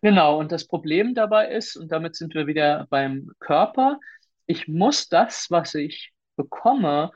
[0.00, 3.98] Genau, und das Problem dabei ist, und damit sind wir wieder beim Körper,
[4.46, 7.10] ich muss das, was ich bekomme,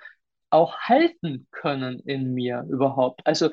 [0.50, 3.22] auch halten können in mir überhaupt.
[3.24, 3.50] Also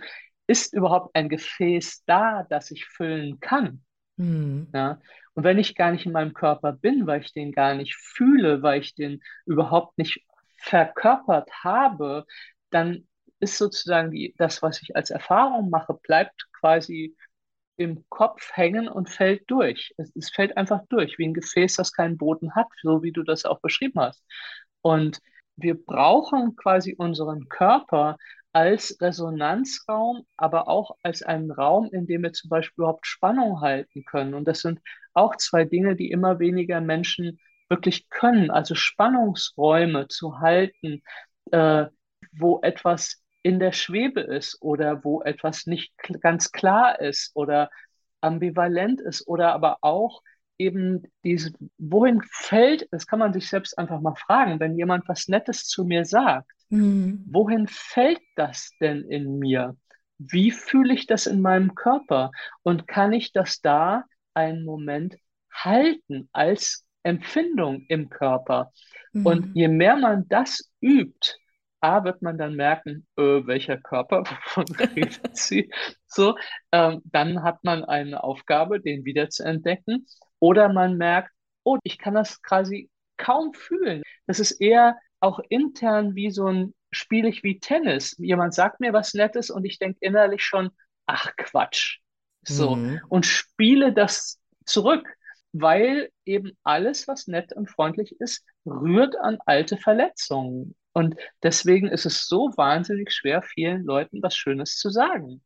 [0.48, 3.84] ist überhaupt ein Gefäß da, das ich füllen kann?
[4.18, 4.68] Hm.
[4.74, 5.00] Ja?
[5.34, 8.62] Und wenn ich gar nicht in meinem Körper bin, weil ich den gar nicht fühle,
[8.62, 10.26] weil ich den überhaupt nicht
[10.58, 12.26] verkörpert habe,
[12.72, 13.08] dann
[13.40, 17.16] ist sozusagen die, das, was ich als Erfahrung mache, bleibt quasi
[17.80, 19.94] im Kopf hängen und fällt durch.
[19.98, 23.24] Es, es fällt einfach durch, wie ein Gefäß, das keinen Boden hat, so wie du
[23.24, 24.22] das auch beschrieben hast.
[24.82, 25.20] Und
[25.56, 28.18] wir brauchen quasi unseren Körper
[28.52, 34.04] als Resonanzraum, aber auch als einen Raum, in dem wir zum Beispiel überhaupt Spannung halten
[34.06, 34.34] können.
[34.34, 34.80] Und das sind
[35.14, 37.40] auch zwei Dinge, die immer weniger Menschen
[37.70, 38.52] wirklich können.
[38.52, 41.02] Also Spannungsräume zu halten,
[41.52, 41.86] äh,
[42.34, 47.72] wo etwas in der Schwebe ist oder wo etwas nicht ganz klar ist oder
[48.22, 50.22] ambivalent ist oder aber auch
[50.60, 55.28] eben diese, wohin fällt, das kann man sich selbst einfach mal fragen, wenn jemand was
[55.30, 57.26] Nettes zu mir sagt, Mhm.
[57.26, 59.76] wohin fällt das denn in mir?
[60.20, 62.30] Wie fühle ich das in meinem Körper?
[62.62, 64.04] Und kann ich das da
[64.36, 65.18] einen Moment
[65.52, 68.72] halten als Empfindung im Körper?
[69.24, 69.54] Und Mhm.
[69.54, 71.39] je mehr man das übt,
[71.82, 74.66] A, wird man dann merken, äh, welcher Körper, wovon
[74.96, 75.72] redet sie?
[76.08, 76.36] So,
[76.72, 80.06] ähm, dann hat man eine Aufgabe, den wieder zu entdecken.
[80.40, 81.32] Oder man merkt,
[81.64, 84.02] oh, ich kann das quasi kaum fühlen.
[84.28, 88.16] Das ist eher auch intern wie so ein, spiele ich wie Tennis.
[88.18, 90.70] Jemand sagt mir was Nettes und ich denke innerlich schon,
[91.06, 92.00] ach Quatsch.
[92.44, 93.02] So, Mhm.
[93.10, 95.08] und spiele das zurück,
[95.52, 100.76] weil eben alles, was nett und freundlich ist, rührt an alte Verletzungen.
[101.00, 105.42] Und deswegen ist es so wahnsinnig schwer, vielen Leuten was Schönes zu sagen.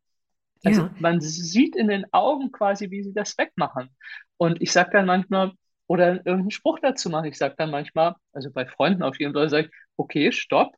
[0.64, 3.90] Also Ja, man sieht in den Augen quasi, wie sie das wegmachen.
[4.38, 5.52] Und ich sage dann manchmal,
[5.86, 9.50] oder irgendeinen Spruch dazu machen, ich sage dann manchmal, also bei Freunden auf jeden Fall,
[9.50, 10.74] sage ich, okay, stopp,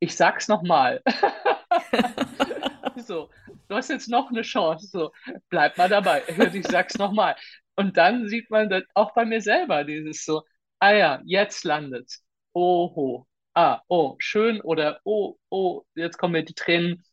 [0.00, 1.02] ich sag's nochmal.
[2.96, 3.30] So,
[3.68, 5.12] du hast jetzt noch eine Chance, so,
[5.48, 6.22] bleib mal dabei.
[6.54, 7.36] Ich sag's nochmal.
[7.76, 10.42] Und dann sieht man das auch bei mir selber, dieses so,
[10.78, 12.22] ah ja, jetzt landet's.
[12.54, 17.04] Oho, ah, oh, schön oder oh, oh, jetzt kommen mir die Tränen.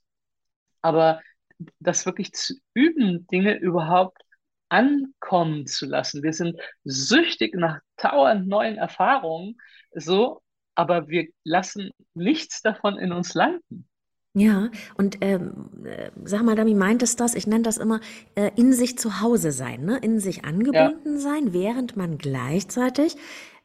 [0.82, 1.21] Aber
[1.80, 4.21] das wirklich zu üben, Dinge überhaupt
[4.69, 6.23] ankommen zu lassen.
[6.23, 9.58] Wir sind süchtig nach dauernd neuen Erfahrungen,
[9.93, 10.41] so,
[10.75, 13.89] aber wir lassen nichts davon in uns landen.
[14.34, 14.69] ja.
[14.95, 15.54] Und ähm,
[15.86, 17.36] äh, sag mal, Dami, meint es das?
[17.36, 17.99] Ich nenne das immer
[18.36, 19.97] äh, in sich zu Hause sein, ne?
[19.97, 20.93] In sich Ja.
[20.93, 23.15] angebunden sein, während man gleichzeitig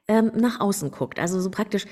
[0.09, 1.19] ähm, nach außen guckt.
[1.19, 1.87] Also so praktisch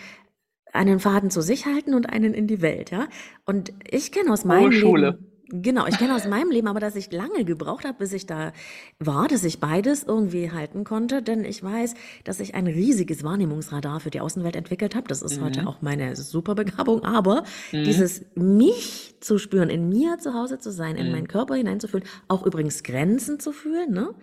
[0.73, 3.09] einen Faden zu sich halten und einen in die Welt, ja?
[3.45, 5.19] Und ich kenne aus meinem Schule.
[5.51, 8.27] Leben, genau, ich kenne aus meinem Leben aber, dass ich lange gebraucht habe, bis ich
[8.27, 8.53] da
[8.99, 14.01] war, dass ich beides irgendwie halten konnte, denn ich weiß, dass ich ein riesiges Wahrnehmungsradar
[14.01, 15.09] für die Außenwelt entwickelt habe.
[15.09, 15.67] Das ist heute Mhm.
[15.67, 17.85] auch meine Superbegabung, aber Mhm.
[17.85, 21.29] dieses mich zu spüren, in mir zu Hause zu sein, in meinen Mhm.
[21.29, 24.15] Körper hineinzufühlen, auch übrigens Grenzen zu fühlen, ne?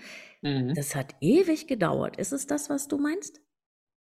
[0.41, 0.73] Mhm.
[0.73, 2.17] Das hat ewig gedauert.
[2.17, 3.41] Ist es das, was du meinst?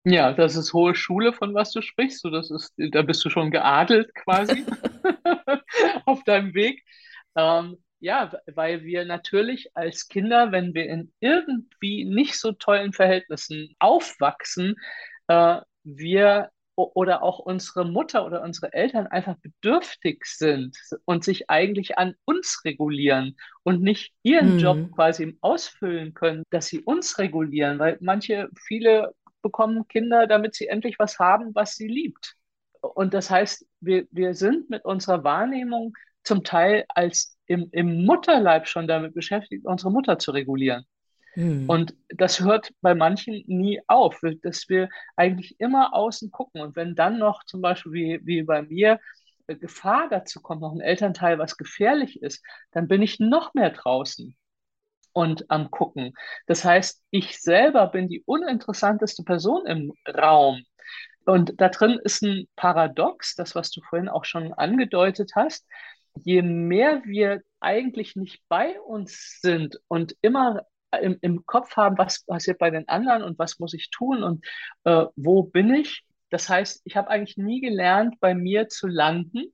[0.06, 2.22] Ja, das ist hohe Schule, von was du sprichst.
[2.22, 4.66] So, das ist, da bist du schon geadelt quasi
[6.06, 6.84] auf deinem Weg.
[7.38, 13.76] Ähm, ja, weil wir natürlich als Kinder, wenn wir in irgendwie nicht so tollen Verhältnissen
[13.80, 14.76] aufwachsen,
[15.28, 22.00] äh, wir oder auch unsere Mutter oder unsere Eltern einfach bedürftig sind und sich eigentlich
[22.00, 24.92] an uns regulieren und nicht ihren Job Mhm.
[24.92, 30.98] quasi ausfüllen können, dass sie uns regulieren, weil manche, viele bekommen Kinder, damit sie endlich
[30.98, 32.36] was haben, was sie liebt.
[32.82, 38.68] Und das heißt, wir, wir sind mit unserer Wahrnehmung zum Teil als im, im Mutterleib
[38.68, 40.86] schon damit beschäftigt, unsere Mutter zu regulieren.
[41.36, 41.70] Mhm.
[41.70, 46.62] Und das hört bei manchen nie auf, dass wir eigentlich immer außen gucken.
[46.62, 49.00] Und wenn dann noch zum Beispiel wie, wie bei mir
[49.48, 53.72] äh, Gefahr dazu kommt, noch ein Elternteil, was gefährlich ist, dann bin ich noch mehr
[53.72, 54.36] draußen
[55.14, 56.14] und am Gucken.
[56.48, 60.64] Das heißt, ich selber bin die uninteressanteste Person im Raum.
[61.26, 65.66] Und da drin ist ein Paradox, das, was du vorhin auch schon angedeutet hast.
[66.24, 70.64] Je mehr wir eigentlich nicht bei uns sind und immer
[71.02, 74.46] im, im Kopf haben, was passiert bei den anderen und was muss ich tun und
[74.84, 76.04] äh, wo bin ich.
[76.30, 79.54] Das heißt, ich habe eigentlich nie gelernt, bei mir zu landen,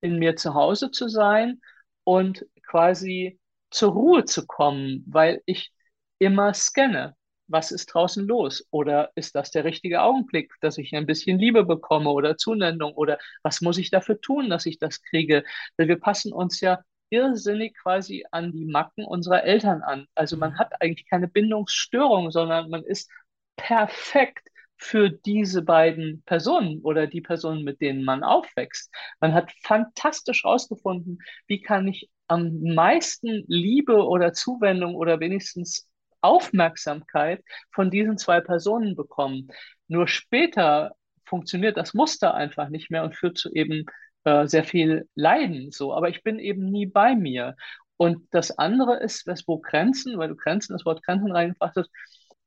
[0.00, 1.60] in mir zu Hause zu sein
[2.04, 3.39] und quasi
[3.70, 5.72] zur Ruhe zu kommen, weil ich
[6.18, 7.16] immer scanne.
[7.48, 8.66] Was ist draußen los?
[8.70, 12.92] Oder ist das der richtige Augenblick, dass ich ein bisschen Liebe bekomme oder Zuneigung?
[12.94, 15.44] Oder was muss ich dafür tun, dass ich das kriege?
[15.76, 20.06] Weil wir passen uns ja irrsinnig quasi an die Macken unserer Eltern an.
[20.14, 23.10] Also man hat eigentlich keine Bindungsstörung, sondern man ist
[23.56, 24.48] perfekt
[24.80, 28.90] für diese beiden Personen oder die Personen, mit denen man aufwächst.
[29.20, 35.88] Man hat fantastisch herausgefunden, wie kann ich am meisten Liebe oder Zuwendung oder wenigstens
[36.22, 39.48] Aufmerksamkeit von diesen zwei Personen bekommen.
[39.88, 40.92] Nur später
[41.26, 43.84] funktioniert das Muster einfach nicht mehr und führt zu eben
[44.24, 45.72] äh, sehr viel Leiden.
[45.72, 47.54] So, aber ich bin eben nie bei mir.
[47.96, 51.90] Und das andere ist, wo Grenzen, weil du Grenzen, das Wort Grenzen reingebracht hast,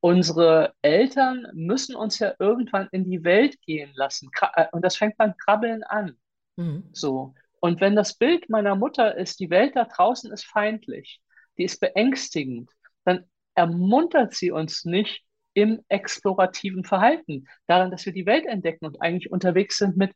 [0.03, 4.29] unsere Eltern müssen uns ja irgendwann in die Welt gehen lassen.
[4.53, 6.17] Äh, und das fängt beim Krabbeln an.
[6.57, 6.89] Mhm.
[6.91, 7.33] So.
[7.61, 11.21] Und wenn das Bild meiner Mutter ist, die Welt da draußen ist feindlich,
[11.57, 12.69] die ist beängstigend,
[13.05, 13.23] dann
[13.55, 15.23] ermuntert sie uns nicht
[15.53, 20.11] im explorativen Verhalten, daran, dass wir die Welt entdecken und eigentlich unterwegs sind mit,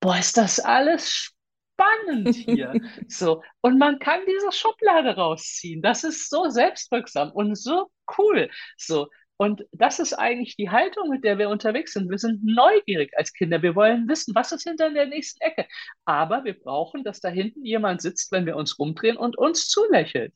[0.00, 2.74] boah, ist das alles spannend hier.
[3.08, 3.42] so.
[3.62, 5.80] Und man kann diese Schublade rausziehen.
[5.80, 8.50] Das ist so selbstwirksam und so cool.
[8.76, 9.08] So.
[9.42, 12.08] Und das ist eigentlich die Haltung, mit der wir unterwegs sind.
[12.08, 13.60] Wir sind neugierig als Kinder.
[13.60, 15.66] Wir wollen wissen, was ist hinter der nächsten Ecke.
[16.04, 20.32] Aber wir brauchen, dass da hinten jemand sitzt, wenn wir uns rumdrehen und uns zulächelt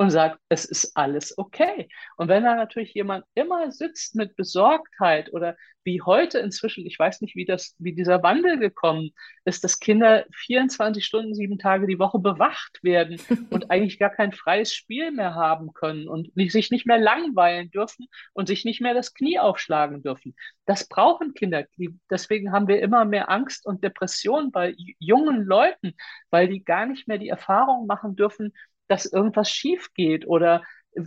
[0.00, 1.86] und sagt, es ist alles okay.
[2.16, 7.20] Und wenn da natürlich jemand immer sitzt mit Besorgtheit oder wie heute inzwischen, ich weiß
[7.20, 9.10] nicht, wie das, wie dieser Wandel gekommen
[9.44, 13.20] ist, dass Kinder 24 Stunden, sieben Tage die Woche bewacht werden
[13.50, 18.06] und eigentlich gar kein freies Spiel mehr haben können und sich nicht mehr langweilen dürfen
[18.32, 20.34] und sich nicht mehr das Knie aufschlagen dürfen.
[20.64, 21.66] Das brauchen Kinder.
[22.10, 25.92] Deswegen haben wir immer mehr Angst und Depression bei jungen Leuten,
[26.30, 28.54] weil die gar nicht mehr die Erfahrung machen dürfen,
[28.90, 30.62] dass irgendwas schief geht oder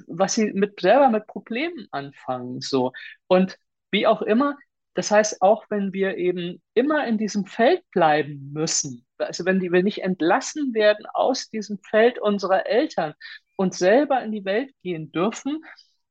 [0.07, 2.61] was sie mit selber mit Problemen anfangen.
[2.61, 2.93] So.
[3.27, 3.57] Und
[3.91, 4.57] wie auch immer,
[4.93, 9.71] das heißt, auch wenn wir eben immer in diesem Feld bleiben müssen, also wenn die,
[9.71, 13.13] wir nicht entlassen werden aus diesem Feld unserer Eltern
[13.55, 15.63] und selber in die Welt gehen dürfen,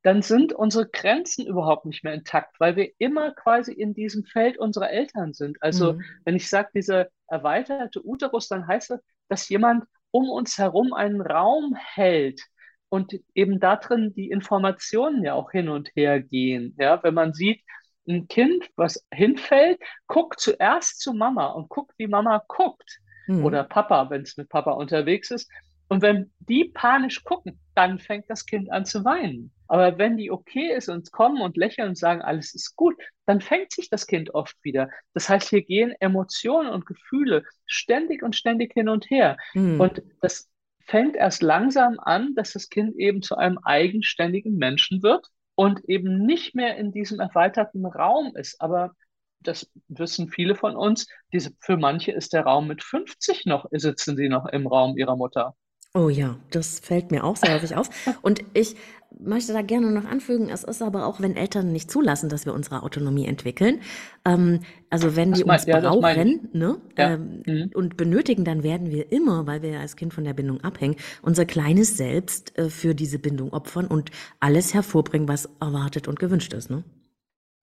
[0.03, 4.57] dann sind unsere Grenzen überhaupt nicht mehr intakt, weil wir immer quasi in diesem Feld
[4.57, 5.57] unserer Eltern sind.
[5.61, 6.03] Also mhm.
[6.25, 8.99] wenn ich sage, dieser erweiterte Uterus, dann heißt das,
[9.29, 12.39] dass jemand um uns herum einen Raum hält
[12.89, 16.75] und eben da drin die Informationen ja auch hin und her gehen.
[16.77, 17.61] Ja, wenn man sieht,
[18.07, 22.99] ein Kind, was hinfällt, guckt zuerst zu Mama und guckt, wie Mama guckt.
[23.27, 23.43] Mhm.
[23.43, 25.49] Oder Papa, wenn es mit Papa unterwegs ist.
[25.87, 29.51] Und wenn die panisch gucken, dann fängt das Kind an zu weinen.
[29.67, 32.95] Aber wenn die okay ist und kommen und lächeln und sagen, alles ist gut,
[33.25, 34.89] dann fängt sich das Kind oft wieder.
[35.13, 39.37] Das heißt, hier gehen Emotionen und Gefühle ständig und ständig hin und her.
[39.53, 39.79] Mhm.
[39.79, 40.49] Und das
[40.85, 46.25] fängt erst langsam an, dass das Kind eben zu einem eigenständigen Menschen wird und eben
[46.25, 48.59] nicht mehr in diesem erweiterten Raum ist.
[48.59, 48.93] Aber
[49.39, 54.15] das wissen viele von uns, diese, für manche ist der Raum mit 50 noch, sitzen
[54.15, 55.55] sie noch im Raum ihrer Mutter.
[55.95, 57.87] Oh ja, das fällt mir auch sehr häufig auf.
[58.23, 58.75] Und ich
[59.19, 62.53] möchte da gerne noch anfügen, es ist aber auch, wenn Eltern nicht zulassen, dass wir
[62.53, 63.81] unsere Autonomie entwickeln.
[64.25, 64.59] Ähm,
[64.89, 67.13] also wenn die uns ja, brauchen ne, ja.
[67.13, 67.71] ähm, mhm.
[67.73, 70.95] und benötigen, dann werden wir immer, weil wir ja als Kind von der Bindung abhängen,
[71.21, 76.53] unser kleines Selbst äh, für diese Bindung opfern und alles hervorbringen, was erwartet und gewünscht
[76.53, 76.69] ist.
[76.69, 76.83] Ne?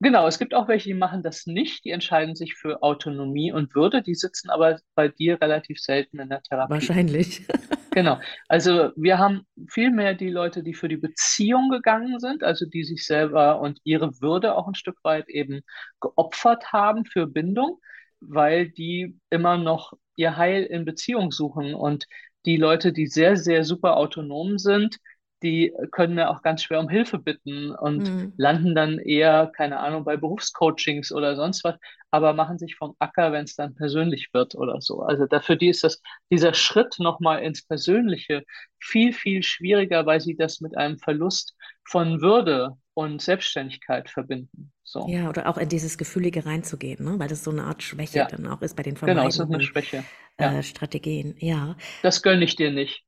[0.03, 3.75] Genau, es gibt auch welche, die machen das nicht, die entscheiden sich für Autonomie und
[3.75, 6.73] Würde, die sitzen aber bei dir relativ selten in der Therapie.
[6.73, 7.43] Wahrscheinlich.
[7.91, 12.67] genau, also wir haben viel mehr die Leute, die für die Beziehung gegangen sind, also
[12.67, 15.63] die sich selber und ihre Würde auch ein Stück weit eben
[16.01, 17.81] geopfert haben für Bindung,
[18.21, 21.75] weil die immer noch ihr Heil in Beziehung suchen.
[21.75, 22.07] Und
[22.47, 24.99] die Leute, die sehr, sehr super autonom sind,
[25.43, 28.33] die können ja auch ganz schwer um Hilfe bitten und mhm.
[28.37, 31.77] landen dann eher, keine Ahnung, bei Berufscoachings oder sonst was,
[32.11, 35.03] aber machen sich vom Acker, wenn es dann persönlich wird oder so.
[35.03, 38.45] Also dafür die ist das, dieser Schritt nochmal ins Persönliche
[38.79, 44.73] viel, viel schwieriger, weil sie das mit einem Verlust von Würde und Selbstständigkeit verbinden.
[44.85, 45.07] So.
[45.09, 47.19] Ja, oder auch in dieses Gefühlige reinzugehen, ne?
[47.19, 48.25] weil das so eine Art Schwäche ja.
[48.27, 48.95] dann auch ist bei den.
[48.95, 50.05] Genau, eine Schwäche.
[50.39, 50.59] Ja.
[50.59, 51.77] Äh, Strategien, ja.
[52.03, 53.05] Das gönne ich dir nicht,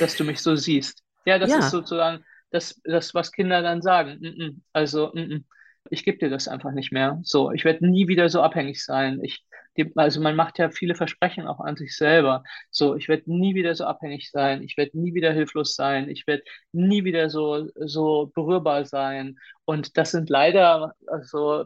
[0.00, 1.03] dass du mich so siehst.
[1.24, 1.58] Ja, das ja.
[1.58, 4.18] ist sozusagen das, das, was Kinder dann sagen.
[4.20, 4.56] Mm -mm.
[4.72, 5.44] Also, mm
[5.90, 7.20] ich gebe dir das einfach nicht mehr.
[7.22, 9.20] So, ich werde nie wieder so abhängig sein.
[9.22, 9.44] Ich,
[9.96, 12.44] also man macht ja viele Versprechen auch an sich selber.
[12.70, 14.62] So, ich werde nie wieder so abhängig sein.
[14.62, 16.08] Ich werde nie wieder hilflos sein.
[16.08, 19.38] Ich werde nie wieder so, so berührbar sein.
[19.64, 21.64] Und das sind leider, also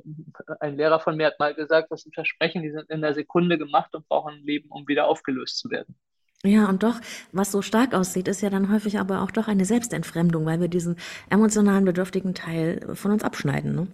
[0.61, 3.59] ein Lehrer von mir hat mal gesagt, das sind Versprechen, die sind in der Sekunde
[3.59, 5.97] gemacht und brauchen ein Leben, um wieder aufgelöst zu werden.
[6.45, 7.01] Ja, und doch,
[7.33, 10.69] was so stark aussieht, ist ja dann häufig aber auch doch eine Selbstentfremdung, weil wir
[10.69, 10.97] diesen
[11.31, 13.75] emotionalen, bedürftigen Teil von uns abschneiden.
[13.75, 13.89] Ne?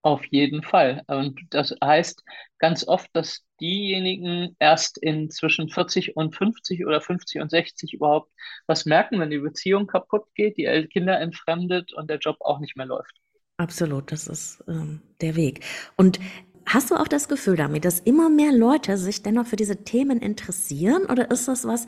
[0.00, 1.02] Auf jeden Fall.
[1.06, 2.24] Und das heißt
[2.58, 8.32] ganz oft, dass diejenigen erst in zwischen 40 und 50 oder 50 und 60 überhaupt
[8.66, 12.76] was merken, wenn die Beziehung kaputt geht, die Kinder entfremdet und der Job auch nicht
[12.76, 13.14] mehr läuft.
[13.58, 15.64] Absolut, das ist ähm, der Weg.
[15.96, 16.18] Und
[16.66, 20.20] hast du auch das Gefühl damit, dass immer mehr Leute sich dennoch für diese Themen
[20.20, 21.04] interessieren?
[21.06, 21.86] Oder ist das was,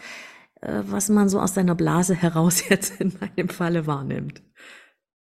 [0.61, 4.43] äh, was man so aus seiner Blase heraus jetzt in meinem Falle wahrnimmt?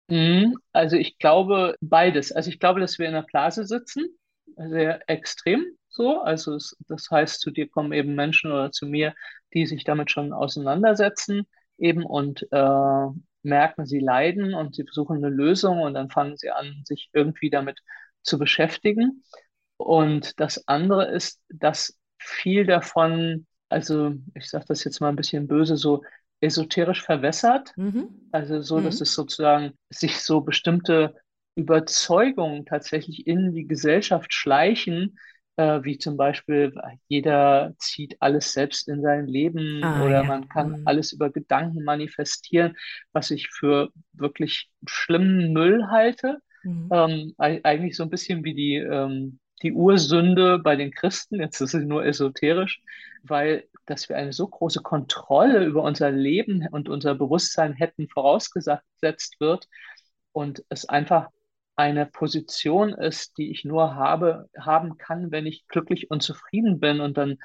[0.08, 0.56] Mhm.
[0.72, 2.32] Also ich glaube beides.
[2.32, 4.06] Also ich glaube, dass wir in der Blase sitzen,
[4.56, 6.20] sehr extrem so.
[6.20, 9.14] Also es, das heißt, zu dir kommen eben Menschen oder zu mir,
[9.54, 11.46] die sich damit schon auseinandersetzen
[11.78, 13.06] eben und äh,
[13.42, 17.50] merken, sie leiden und sie versuchen eine Lösung und dann fangen sie an, sich irgendwie
[17.50, 17.80] damit
[18.28, 19.24] zu beschäftigen.
[19.76, 25.46] Und das andere ist, dass viel davon, also ich sage das jetzt mal ein bisschen
[25.46, 26.02] böse, so
[26.40, 27.72] esoterisch verwässert.
[27.76, 28.08] Mhm.
[28.32, 29.02] Also so, dass mhm.
[29.02, 31.14] es sozusagen sich so bestimmte
[31.56, 35.18] Überzeugungen tatsächlich in die Gesellschaft schleichen,
[35.56, 36.72] äh, wie zum Beispiel,
[37.08, 40.22] jeder zieht alles selbst in sein Leben ah, oder ja.
[40.22, 40.82] man kann mhm.
[40.86, 42.76] alles über Gedanken manifestieren,
[43.12, 46.38] was ich für wirklich schlimmen Müll halte.
[46.62, 46.88] Mhm.
[46.92, 51.74] Ähm, eigentlich so ein bisschen wie die, ähm, die Ursünde bei den Christen, jetzt ist
[51.74, 52.80] es nur esoterisch,
[53.22, 59.40] weil dass wir eine so große Kontrolle über unser Leben und unser Bewusstsein hätten vorausgesetzt
[59.40, 59.66] wird
[60.32, 61.30] und es einfach
[61.74, 67.00] eine Position ist, die ich nur habe, haben kann, wenn ich glücklich und zufrieden bin.
[67.00, 67.38] Und dann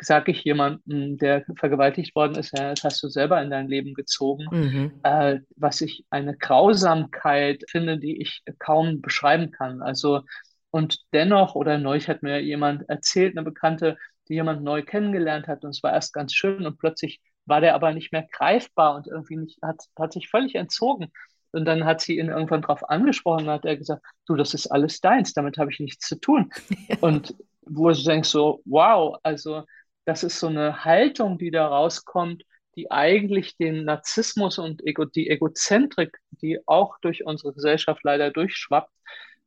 [0.00, 3.94] sage ich jemandem, der vergewaltigt worden ist, ja, das hast du selber in dein Leben
[3.94, 5.00] gezogen, mhm.
[5.02, 9.82] äh, was ich eine Grausamkeit finde, die ich kaum beschreiben kann.
[9.82, 10.22] Also
[10.70, 13.96] und dennoch, oder neulich hat mir jemand erzählt, eine Bekannte,
[14.28, 17.74] die jemand neu kennengelernt hat und es war erst ganz schön und plötzlich war der
[17.74, 21.10] aber nicht mehr greifbar und irgendwie nicht, hat, hat sich völlig entzogen.
[21.50, 24.66] Und dann hat sie ihn irgendwann darauf angesprochen und hat er gesagt, du, das ist
[24.66, 26.50] alles deins, damit habe ich nichts zu tun.
[26.88, 26.96] Ja.
[27.00, 29.64] Und wo du denkst so, wow, also
[30.08, 32.44] das ist so eine Haltung, die da rauskommt,
[32.76, 38.90] die eigentlich den Narzissmus und Ego, die Egozentrik, die auch durch unsere Gesellschaft leider durchschwappt,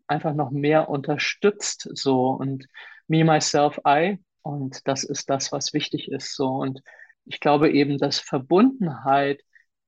[0.05, 1.89] einfach noch mehr unterstützt.
[1.93, 2.67] So und
[3.07, 4.19] me, myself, I.
[4.43, 6.35] Und das ist das, was wichtig ist.
[6.35, 6.81] So und
[7.25, 9.41] ich glaube eben, dass Verbundenheit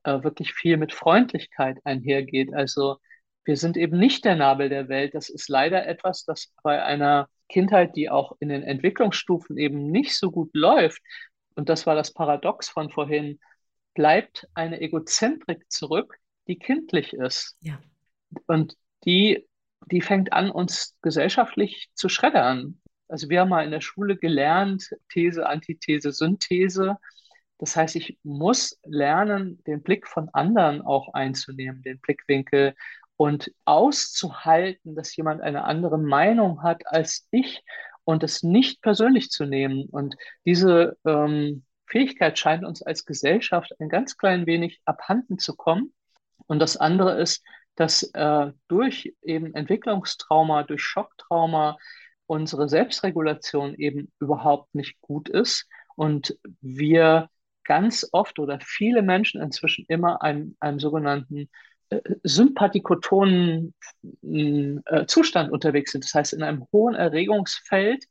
[0.03, 2.51] äh, wirklich viel mit Freundlichkeit einhergeht.
[2.51, 2.97] Also
[3.45, 5.13] wir sind eben nicht der Nabel der Welt.
[5.13, 10.17] Das ist leider etwas, das bei einer Kindheit, die auch in den Entwicklungsstufen eben nicht
[10.17, 11.01] so gut läuft,
[11.55, 13.39] und das war das Paradox von vorhin,
[13.93, 17.55] bleibt eine Egozentrik zurück, die kindlich ist.
[17.61, 17.79] Ja.
[18.47, 18.75] Und
[19.05, 19.47] die,
[19.91, 22.81] die fängt an, uns gesellschaftlich zu schreddern.
[23.07, 26.97] Also wir haben mal in der Schule gelernt, These, Antithese, Synthese.
[27.59, 32.73] Das heißt, ich muss lernen, den Blick von anderen auch einzunehmen, den Blickwinkel
[33.17, 37.63] und auszuhalten, dass jemand eine andere Meinung hat als ich
[38.03, 39.85] und es nicht persönlich zu nehmen.
[39.89, 45.93] Und diese ähm, Fähigkeit scheint uns als Gesellschaft ein ganz klein wenig abhanden zu kommen.
[46.47, 47.43] Und das andere ist,
[47.75, 51.77] dass äh, durch eben Entwicklungstrauma, durch Schocktrauma
[52.25, 57.29] unsere Selbstregulation eben überhaupt nicht gut ist und wir
[57.63, 61.49] ganz oft oder viele Menschen inzwischen immer einem, einem sogenannten
[62.23, 63.73] sympathikotonen
[64.23, 66.03] äh, Zustand unterwegs sind.
[66.03, 68.05] Das heißt, in einem hohen Erregungsfeld,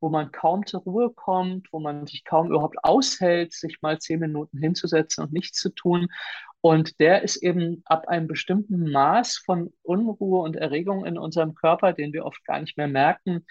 [0.00, 4.20] wo man kaum zur Ruhe kommt, wo man sich kaum überhaupt aushält, sich mal zehn
[4.20, 6.08] Minuten hinzusetzen und nichts zu tun.
[6.60, 11.92] Und der ist eben ab einem bestimmten Maß von Unruhe und Erregung in unserem Körper,
[11.92, 13.44] den wir oft gar nicht mehr merken,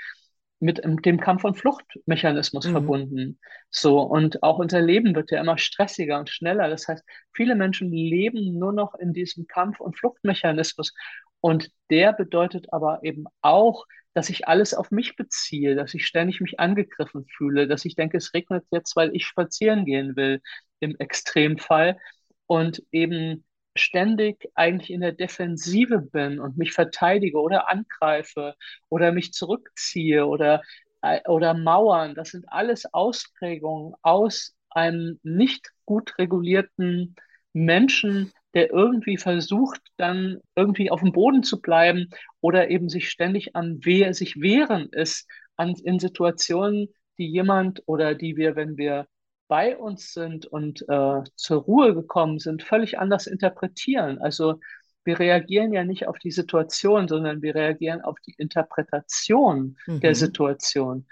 [0.59, 2.71] mit dem Kampf- und Fluchtmechanismus mhm.
[2.71, 3.39] verbunden.
[3.69, 6.69] So, und auch unser Leben wird ja immer stressiger und schneller.
[6.69, 7.03] Das heißt,
[7.33, 10.93] viele Menschen leben nur noch in diesem Kampf- und Fluchtmechanismus.
[11.41, 16.41] Und der bedeutet aber eben auch, dass ich alles auf mich beziehe, dass ich ständig
[16.41, 20.41] mich angegriffen fühle, dass ich denke, es regnet jetzt, weil ich spazieren gehen will,
[20.79, 21.97] im Extremfall.
[22.47, 23.45] Und eben
[23.77, 28.55] ständig eigentlich in der Defensive bin und mich verteidige oder angreife
[28.89, 30.61] oder mich zurückziehe oder,
[31.01, 37.15] äh, oder mauern, das sind alles Ausprägungen aus einem nicht gut regulierten
[37.53, 42.09] Menschen, der irgendwie versucht, dann irgendwie auf dem Boden zu bleiben
[42.41, 48.15] oder eben sich ständig an Wehr, sich wehren ist an, in Situationen, die jemand oder
[48.15, 49.07] die wir, wenn wir
[49.47, 54.19] bei uns sind und äh, zur Ruhe gekommen sind, völlig anders interpretieren.
[54.19, 54.59] Also
[55.03, 60.01] wir reagieren ja nicht auf die Situation, sondern wir reagieren auf die Interpretation mhm.
[60.01, 61.07] der Situation.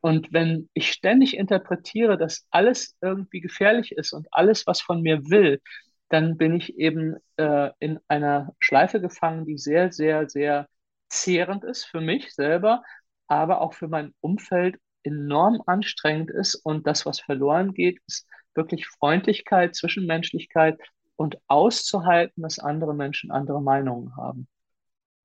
[0.00, 5.28] Und wenn ich ständig interpretiere, dass alles irgendwie gefährlich ist und alles, was von mir
[5.28, 5.60] will,
[6.08, 10.68] dann bin ich eben äh, in einer Schleife gefangen, die sehr, sehr, sehr
[11.08, 12.82] zehrend ist für mich selber,
[13.26, 16.54] aber auch für mein Umfeld enorm anstrengend ist.
[16.54, 20.78] Und das, was verloren geht, ist wirklich Freundlichkeit, Zwischenmenschlichkeit
[21.16, 24.48] und auszuhalten, dass andere Menschen andere Meinungen haben.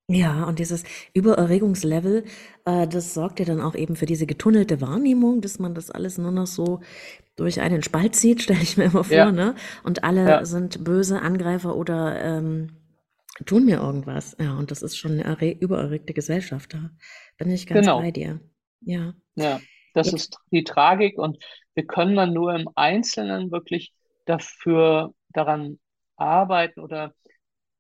[0.09, 2.25] Ja, und dieses Übererregungslevel,
[2.65, 6.17] äh, das sorgt ja dann auch eben für diese getunnelte Wahrnehmung, dass man das alles
[6.17, 6.81] nur noch so
[7.37, 9.31] durch einen Spalt zieht, stelle ich mir immer vor, ja.
[9.31, 9.55] ne?
[9.83, 10.45] Und alle ja.
[10.45, 12.71] sind böse Angreifer oder ähm,
[13.45, 14.35] tun mir irgendwas.
[14.39, 16.73] Ja, und das ist schon eine übererregte Gesellschaft.
[16.73, 16.91] Da
[17.37, 17.99] bin ich ganz genau.
[17.99, 18.41] bei dir.
[18.85, 19.13] Ja.
[19.35, 19.59] Ja,
[19.93, 20.15] das ja.
[20.15, 21.43] ist die Tragik und
[21.75, 23.93] wir können dann nur im Einzelnen wirklich
[24.25, 25.79] dafür daran
[26.15, 27.13] arbeiten oder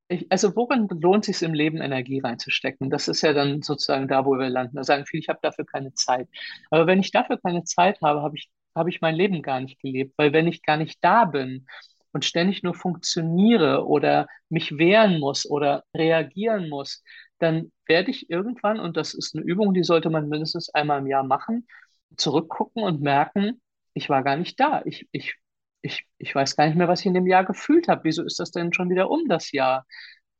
[0.09, 2.89] ich, also worin lohnt es sich im Leben Energie reinzustecken?
[2.89, 4.75] Das ist ja dann sozusagen da, wo wir landen.
[4.75, 6.27] Da sagen viele, ich habe dafür keine Zeit.
[6.69, 9.79] Aber wenn ich dafür keine Zeit habe, habe ich, habe ich mein Leben gar nicht
[9.79, 10.13] gelebt.
[10.17, 11.67] Weil wenn ich gar nicht da bin
[12.13, 17.03] und ständig nur funktioniere oder mich wehren muss oder reagieren muss,
[17.39, 21.07] dann werde ich irgendwann, und das ist eine Übung, die sollte man mindestens einmal im
[21.07, 21.67] Jahr machen,
[22.15, 23.61] zurückgucken und merken,
[23.93, 24.81] ich war gar nicht da.
[24.85, 25.35] Ich, ich,
[25.81, 28.05] ich, ich weiß gar nicht mehr, was ich in dem Jahr gefühlt habe.
[28.05, 29.85] Wieso ist das denn schon wieder um das Jahr?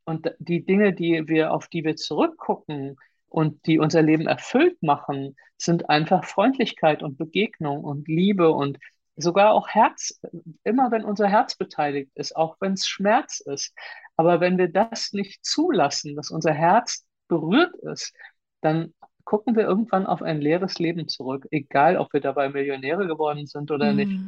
[0.06, 2.98] Und die Dinge, die wir, auf die wir zurückgucken
[3.28, 8.78] und die unser Leben erfüllt machen, sind einfach Freundlichkeit und Begegnung und Liebe und
[9.16, 10.20] sogar auch Herz,
[10.64, 13.74] immer wenn unser Herz beteiligt ist, auch wenn es Schmerz ist.
[14.16, 18.14] Aber wenn wir das nicht zulassen, dass unser Herz berührt ist,
[18.62, 18.94] dann
[19.24, 23.72] gucken wir irgendwann auf ein leeres Leben zurück, egal ob wir dabei Millionäre geworden sind
[23.72, 23.98] oder mhm.
[23.98, 24.20] nicht.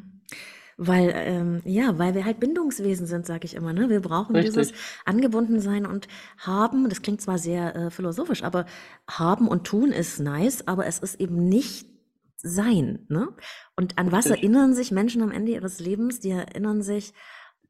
[0.78, 3.72] Weil, ähm, ja, weil wir halt Bindungswesen sind, sage ich immer.
[3.72, 3.90] Ne?
[3.90, 4.56] Wir brauchen Richtig.
[4.56, 4.74] dieses
[5.06, 8.66] Angebundensein und haben, das klingt zwar sehr äh, philosophisch, aber
[9.10, 11.88] haben und tun ist nice, aber es ist eben nicht
[12.46, 13.06] sein.
[13.10, 13.30] Ne?
[13.76, 16.20] Und an was erinnern sich Menschen am Ende ihres Lebens?
[16.20, 17.14] Die erinnern sich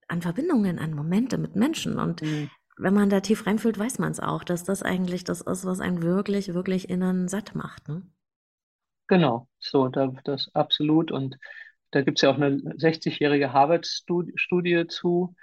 [0.08, 1.98] an Verbindungen, an Momente mit Menschen.
[1.98, 2.50] Und mhm.
[2.78, 5.80] wenn man da tief reinfühlt, weiß man es auch, dass das eigentlich das ist, was
[5.80, 7.88] einen wirklich, wirklich innen satt macht.
[7.88, 8.04] Ne?
[9.08, 11.12] Genau, so, da, das absolut.
[11.12, 11.38] Und
[11.92, 15.36] da gibt es ja auch eine 60-jährige Harvard-Studie zu.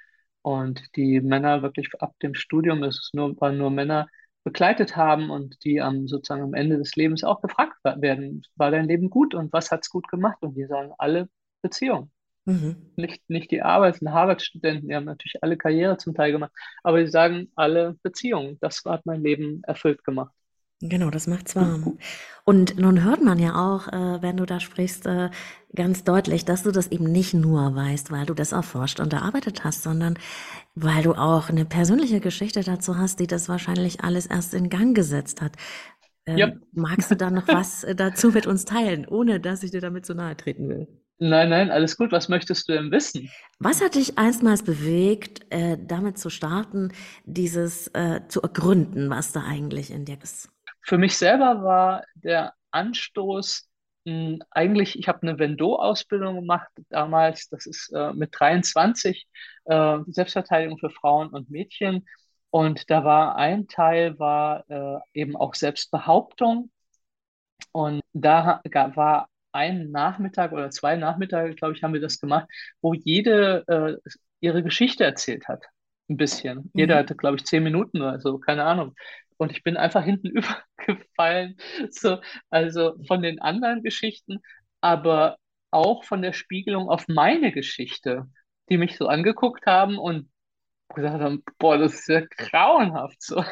[0.42, 4.08] Und die Männer wirklich ab dem Studium, es nur, waren nur Männer,
[4.44, 8.88] begleitet haben und die am sozusagen am Ende des Lebens auch gefragt werden, war dein
[8.88, 10.38] Leben gut und was hat es gut gemacht?
[10.40, 11.28] Und die sagen alle
[11.62, 12.10] Beziehungen.
[12.44, 12.92] Mhm.
[12.96, 17.00] Nicht, nicht die Arbeit, sind Harvard-Studenten, die haben natürlich alle Karriere zum Teil gemacht, aber
[17.00, 18.58] die sagen alle Beziehungen.
[18.60, 20.34] Das hat mein Leben erfüllt gemacht.
[20.84, 21.96] Genau, das macht's warm.
[22.44, 25.30] Und nun hört man ja auch, äh, wenn du da sprichst, äh,
[25.76, 29.62] ganz deutlich, dass du das eben nicht nur weißt, weil du das erforscht und erarbeitet
[29.62, 30.18] hast, sondern
[30.74, 34.92] weil du auch eine persönliche Geschichte dazu hast, die das wahrscheinlich alles erst in Gang
[34.96, 35.52] gesetzt hat.
[36.26, 36.52] Ähm, ja.
[36.72, 40.04] Magst du da noch was äh, dazu mit uns teilen, ohne dass ich dir damit
[40.04, 40.88] zu nahe treten will?
[41.20, 42.10] Nein, nein, alles gut.
[42.10, 43.30] Was möchtest du denn wissen?
[43.60, 46.90] Was hat dich einstmals bewegt, äh, damit zu starten,
[47.24, 50.48] dieses äh, zu ergründen, was da eigentlich in dir ist?
[50.82, 53.68] Für mich selber war der Anstoß
[54.04, 59.28] mh, hm, eigentlich, ich habe eine Vendo-Ausbildung gemacht damals, das ist äh, mit 23,
[59.64, 62.06] äh, Selbstverteidigung für Frauen und Mädchen.
[62.50, 66.70] Und da war ein Teil, war äh, eben auch Selbstbehauptung.
[67.72, 68.60] Und da
[68.94, 72.48] war ein Nachmittag oder zwei Nachmittage, glaube ich, haben wir das gemacht,
[72.80, 74.10] wo jede äh,
[74.40, 75.64] ihre Geschichte erzählt hat.
[76.08, 76.58] Ein bisschen.
[76.58, 76.70] Mhm.
[76.74, 78.94] Jeder hatte, glaube ich, zehn Minuten oder so, keine Ahnung.
[79.42, 80.28] Und ich bin einfach hinten
[80.78, 81.56] übergefallen,
[81.90, 84.38] so, also von den anderen Geschichten,
[84.80, 85.36] aber
[85.72, 88.30] auch von der Spiegelung auf meine Geschichte,
[88.68, 90.30] die mich so angeguckt haben und
[90.94, 93.44] gesagt haben, boah, das ist ja grauenhaft so.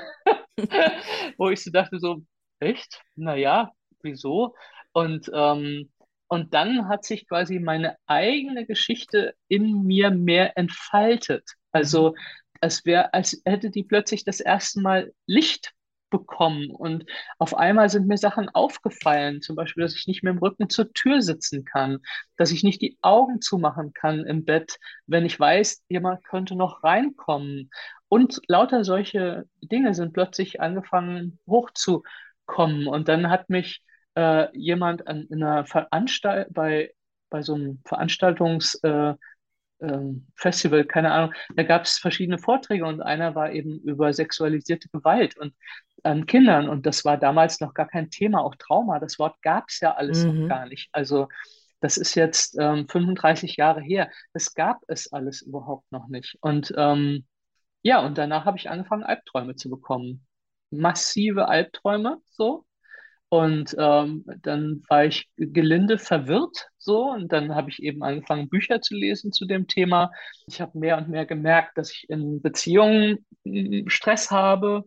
[1.37, 2.23] Wo ich so dachte, so,
[2.61, 3.03] echt?
[3.17, 4.55] Naja, wieso?
[4.93, 5.91] Und, ähm,
[6.29, 11.51] und dann hat sich quasi meine eigene Geschichte in mir mehr entfaltet.
[11.73, 12.15] Also
[12.61, 15.75] es wäre, als hätte die plötzlich das erste Mal Licht
[16.11, 16.71] bekommen.
[16.71, 17.05] Und
[17.39, 20.93] auf einmal sind mir Sachen aufgefallen, zum Beispiel, dass ich nicht mehr im Rücken zur
[20.93, 22.01] Tür sitzen kann,
[22.37, 26.83] dass ich nicht die Augen zumachen kann im Bett, wenn ich weiß, jemand könnte noch
[26.85, 27.71] reinkommen.
[28.09, 32.87] Und lauter solche Dinge sind plötzlich angefangen hochzukommen.
[32.89, 33.83] Und dann hat mich
[34.17, 36.93] äh, jemand an, in einer Veranstaltung, bei,
[37.31, 39.15] bei so einem Veranstaltungs- äh,
[40.37, 45.37] Festival, keine Ahnung, da gab es verschiedene Vorträge und einer war eben über sexualisierte Gewalt
[45.39, 45.55] und
[46.03, 49.69] an Kindern und das war damals noch gar kein Thema, auch Trauma, das Wort gab
[49.69, 50.43] es ja alles mhm.
[50.43, 50.89] noch gar nicht.
[50.93, 51.29] Also
[51.81, 54.11] das ist jetzt ähm, 35 Jahre her.
[54.35, 56.37] Das gab es alles überhaupt noch nicht.
[56.41, 57.27] Und ähm,
[57.83, 60.27] ja, und danach habe ich angefangen, Albträume zu bekommen.
[60.71, 62.67] Massive Albträume, so.
[63.31, 68.81] Und ähm, dann war ich gelinde verwirrt so und dann habe ich eben angefangen, Bücher
[68.81, 70.11] zu lesen zu dem Thema.
[70.49, 74.85] Ich habe mehr und mehr gemerkt, dass ich in Beziehungen hm, Stress habe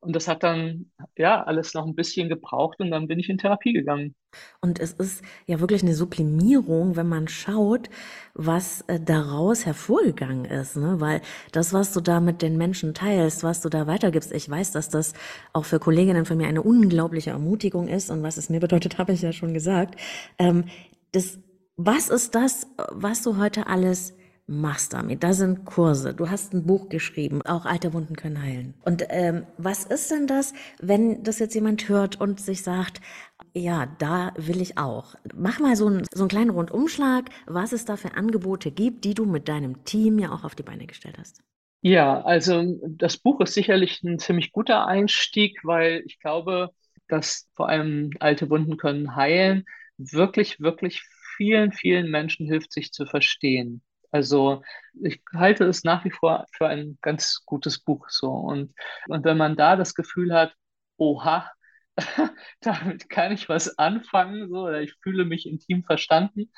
[0.00, 3.38] Und das hat dann ja alles noch ein bisschen gebraucht und dann bin ich in
[3.38, 4.14] Therapie gegangen.
[4.60, 7.90] Und es ist ja wirklich eine Sublimierung, wenn man schaut,
[8.34, 11.00] was äh, daraus hervorgegangen ist, ne?
[11.00, 11.20] Weil
[11.50, 14.88] das, was du da mit den Menschen teilst, was du da weitergibst, ich weiß, dass
[14.88, 15.14] das
[15.52, 19.12] auch für Kolleginnen von mir eine unglaubliche Ermutigung ist und was es mir bedeutet, habe
[19.12, 19.98] ich ja schon gesagt.
[20.38, 20.64] Ähm,
[21.12, 21.38] das,
[21.76, 24.14] was ist das, was du heute alles
[24.48, 25.22] machst damit.
[25.22, 26.14] Da sind Kurse.
[26.14, 27.42] Du hast ein Buch geschrieben.
[27.42, 28.74] Auch alte Wunden können heilen.
[28.84, 33.00] Und ähm, was ist denn das, wenn das jetzt jemand hört und sich sagt,
[33.54, 35.14] ja, da will ich auch.
[35.34, 39.14] Mach mal so einen, so einen kleinen Rundumschlag, was es da für Angebote gibt, die
[39.14, 41.42] du mit deinem Team ja auch auf die Beine gestellt hast.
[41.80, 46.70] Ja, also das Buch ist sicherlich ein ziemlich guter Einstieg, weil ich glaube,
[47.06, 49.64] dass vor allem alte Wunden können heilen,
[49.96, 51.02] wirklich, wirklich
[51.36, 53.82] vielen, vielen Menschen hilft, sich zu verstehen.
[54.10, 54.62] Also
[55.02, 58.30] ich halte es nach wie vor für ein ganz gutes Buch so.
[58.30, 58.74] Und,
[59.08, 60.54] und wenn man da das Gefühl hat,
[60.96, 61.50] oha,
[62.60, 66.50] damit kann ich was anfangen, so, oder ich fühle mich intim verstanden,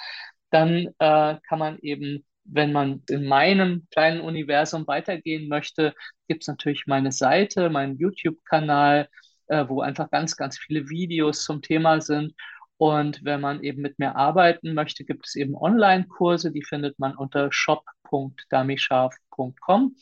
[0.50, 5.94] dann äh, kann man eben, wenn man in meinem kleinen Universum weitergehen möchte,
[6.28, 9.08] gibt es natürlich meine Seite, meinen YouTube-Kanal,
[9.48, 12.34] äh, wo einfach ganz, ganz viele Videos zum Thema sind.
[12.80, 17.14] Und wenn man eben mit mir arbeiten möchte, gibt es eben Online-Kurse, die findet man
[17.14, 19.96] unter shop.damischarf.com.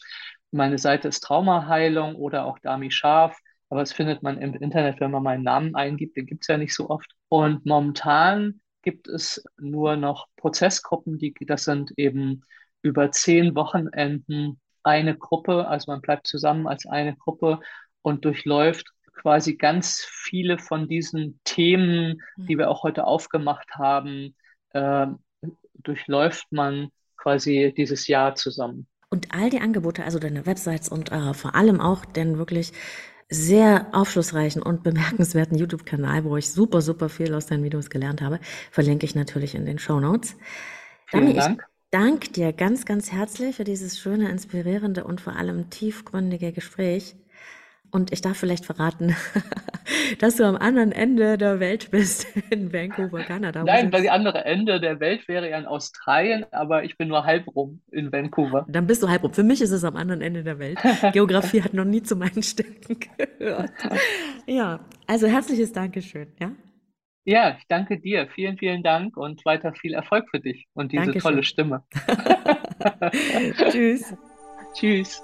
[0.53, 3.37] Meine Seite ist Traumaheilung oder auch Dami Scharf,
[3.69, 6.57] aber das findet man im Internet, wenn man meinen Namen eingibt, den gibt es ja
[6.57, 7.17] nicht so oft.
[7.29, 12.45] Und momentan gibt es nur noch Prozessgruppen, die, das sind eben
[12.83, 17.59] über zehn Wochenenden eine Gruppe, also man bleibt zusammen als eine Gruppe
[18.03, 18.87] und durchläuft
[19.19, 24.35] quasi ganz viele von diesen Themen, die wir auch heute aufgemacht haben,
[24.71, 25.07] äh,
[25.75, 28.87] durchläuft man quasi dieses Jahr zusammen.
[29.11, 32.73] Und all die Angebote, also deine Websites und äh, vor allem auch den wirklich
[33.31, 38.41] sehr aufschlussreichen und bemerkenswerten YouTube-Kanal, wo ich super, super viel aus deinen Videos gelernt habe,
[38.71, 40.37] verlinke ich natürlich in den Show Notes.
[41.07, 41.61] Vielen Dank.
[41.61, 47.17] Ich danke dir ganz, ganz herzlich für dieses schöne, inspirierende und vor allem tiefgründige Gespräch.
[47.91, 49.17] Und ich darf vielleicht verraten,
[50.19, 53.65] dass du am anderen Ende der Welt bist, in Vancouver, Kanada.
[53.65, 57.25] Nein, weil die andere Ende der Welt wäre ja in Australien, aber ich bin nur
[57.25, 58.67] halb rum in Vancouver.
[58.69, 59.33] Dann bist du halb rum.
[59.33, 60.79] Für mich ist es am anderen Ende der Welt.
[61.13, 63.71] Geografie hat noch nie zu meinen Stärken gehört.
[64.47, 66.53] Ja, also herzliches Dankeschön, ja?
[67.25, 68.29] Ja, ich danke dir.
[68.35, 71.31] Vielen, vielen Dank und weiter viel Erfolg für dich und diese Dankeschön.
[71.31, 71.85] tolle Stimme.
[73.71, 74.15] Tschüss.
[74.73, 75.23] Tschüss.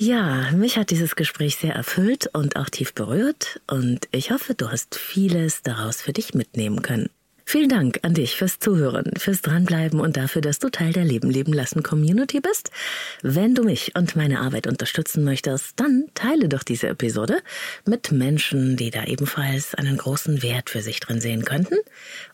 [0.00, 4.70] Ja, mich hat dieses Gespräch sehr erfüllt und auch tief berührt und ich hoffe, du
[4.70, 7.10] hast vieles daraus für dich mitnehmen können.
[7.44, 11.30] Vielen Dank an dich fürs Zuhören, fürs Dranbleiben und dafür, dass du Teil der Leben
[11.30, 12.70] leben lassen Community bist.
[13.22, 17.40] Wenn du mich und meine Arbeit unterstützen möchtest, dann teile doch diese Episode
[17.84, 21.76] mit Menschen, die da ebenfalls einen großen Wert für sich drin sehen könnten.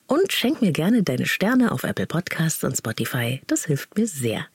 [0.06, 3.40] Und schenk mir gerne deine Sterne auf Apple Podcasts und Spotify.
[3.46, 4.48] Das hilft mir sehr.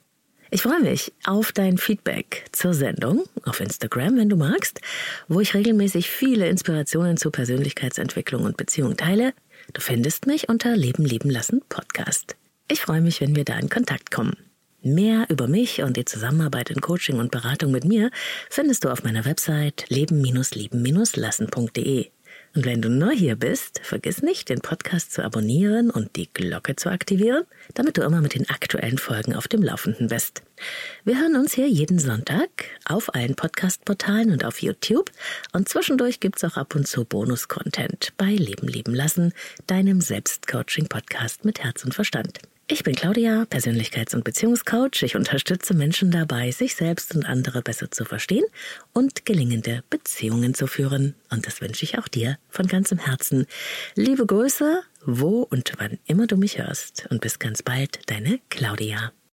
[0.51, 4.81] Ich freue mich auf dein Feedback zur Sendung auf Instagram, wenn du magst,
[5.27, 9.33] wo ich regelmäßig viele Inspirationen zu Persönlichkeitsentwicklung und Beziehung teile.
[9.73, 12.35] Du findest mich unter Leben leben lassen Podcast.
[12.67, 14.37] Ich freue mich, wenn wir da in Kontakt kommen.
[14.81, 18.09] Mehr über mich und die Zusammenarbeit in Coaching und Beratung mit mir
[18.49, 22.09] findest du auf meiner Website leben-leben-lassen.de.
[22.59, 26.75] Und wenn du neu hier bist, vergiss nicht, den Podcast zu abonnieren und die Glocke
[26.75, 30.43] zu aktivieren, damit du immer mit den aktuellen Folgen auf dem Laufenden bist.
[31.05, 32.49] Wir hören uns hier jeden Sonntag
[32.83, 35.09] auf allen Podcast-Portalen und auf YouTube.
[35.53, 39.31] Und zwischendurch gibt's auch ab und zu Bonus-Content bei Leben leben lassen,
[39.65, 42.39] deinem Selbstcoaching-Podcast mit Herz und Verstand.
[42.71, 45.01] Ich bin Claudia, Persönlichkeits- und Beziehungscoach.
[45.01, 48.45] Ich unterstütze Menschen dabei, sich selbst und andere besser zu verstehen
[48.93, 51.15] und gelingende Beziehungen zu führen.
[51.31, 53.47] Und das wünsche ich auch dir von ganzem Herzen.
[53.95, 57.07] Liebe Grüße, wo und wann immer du mich hörst.
[57.09, 59.13] Und bis ganz bald, deine Claudia.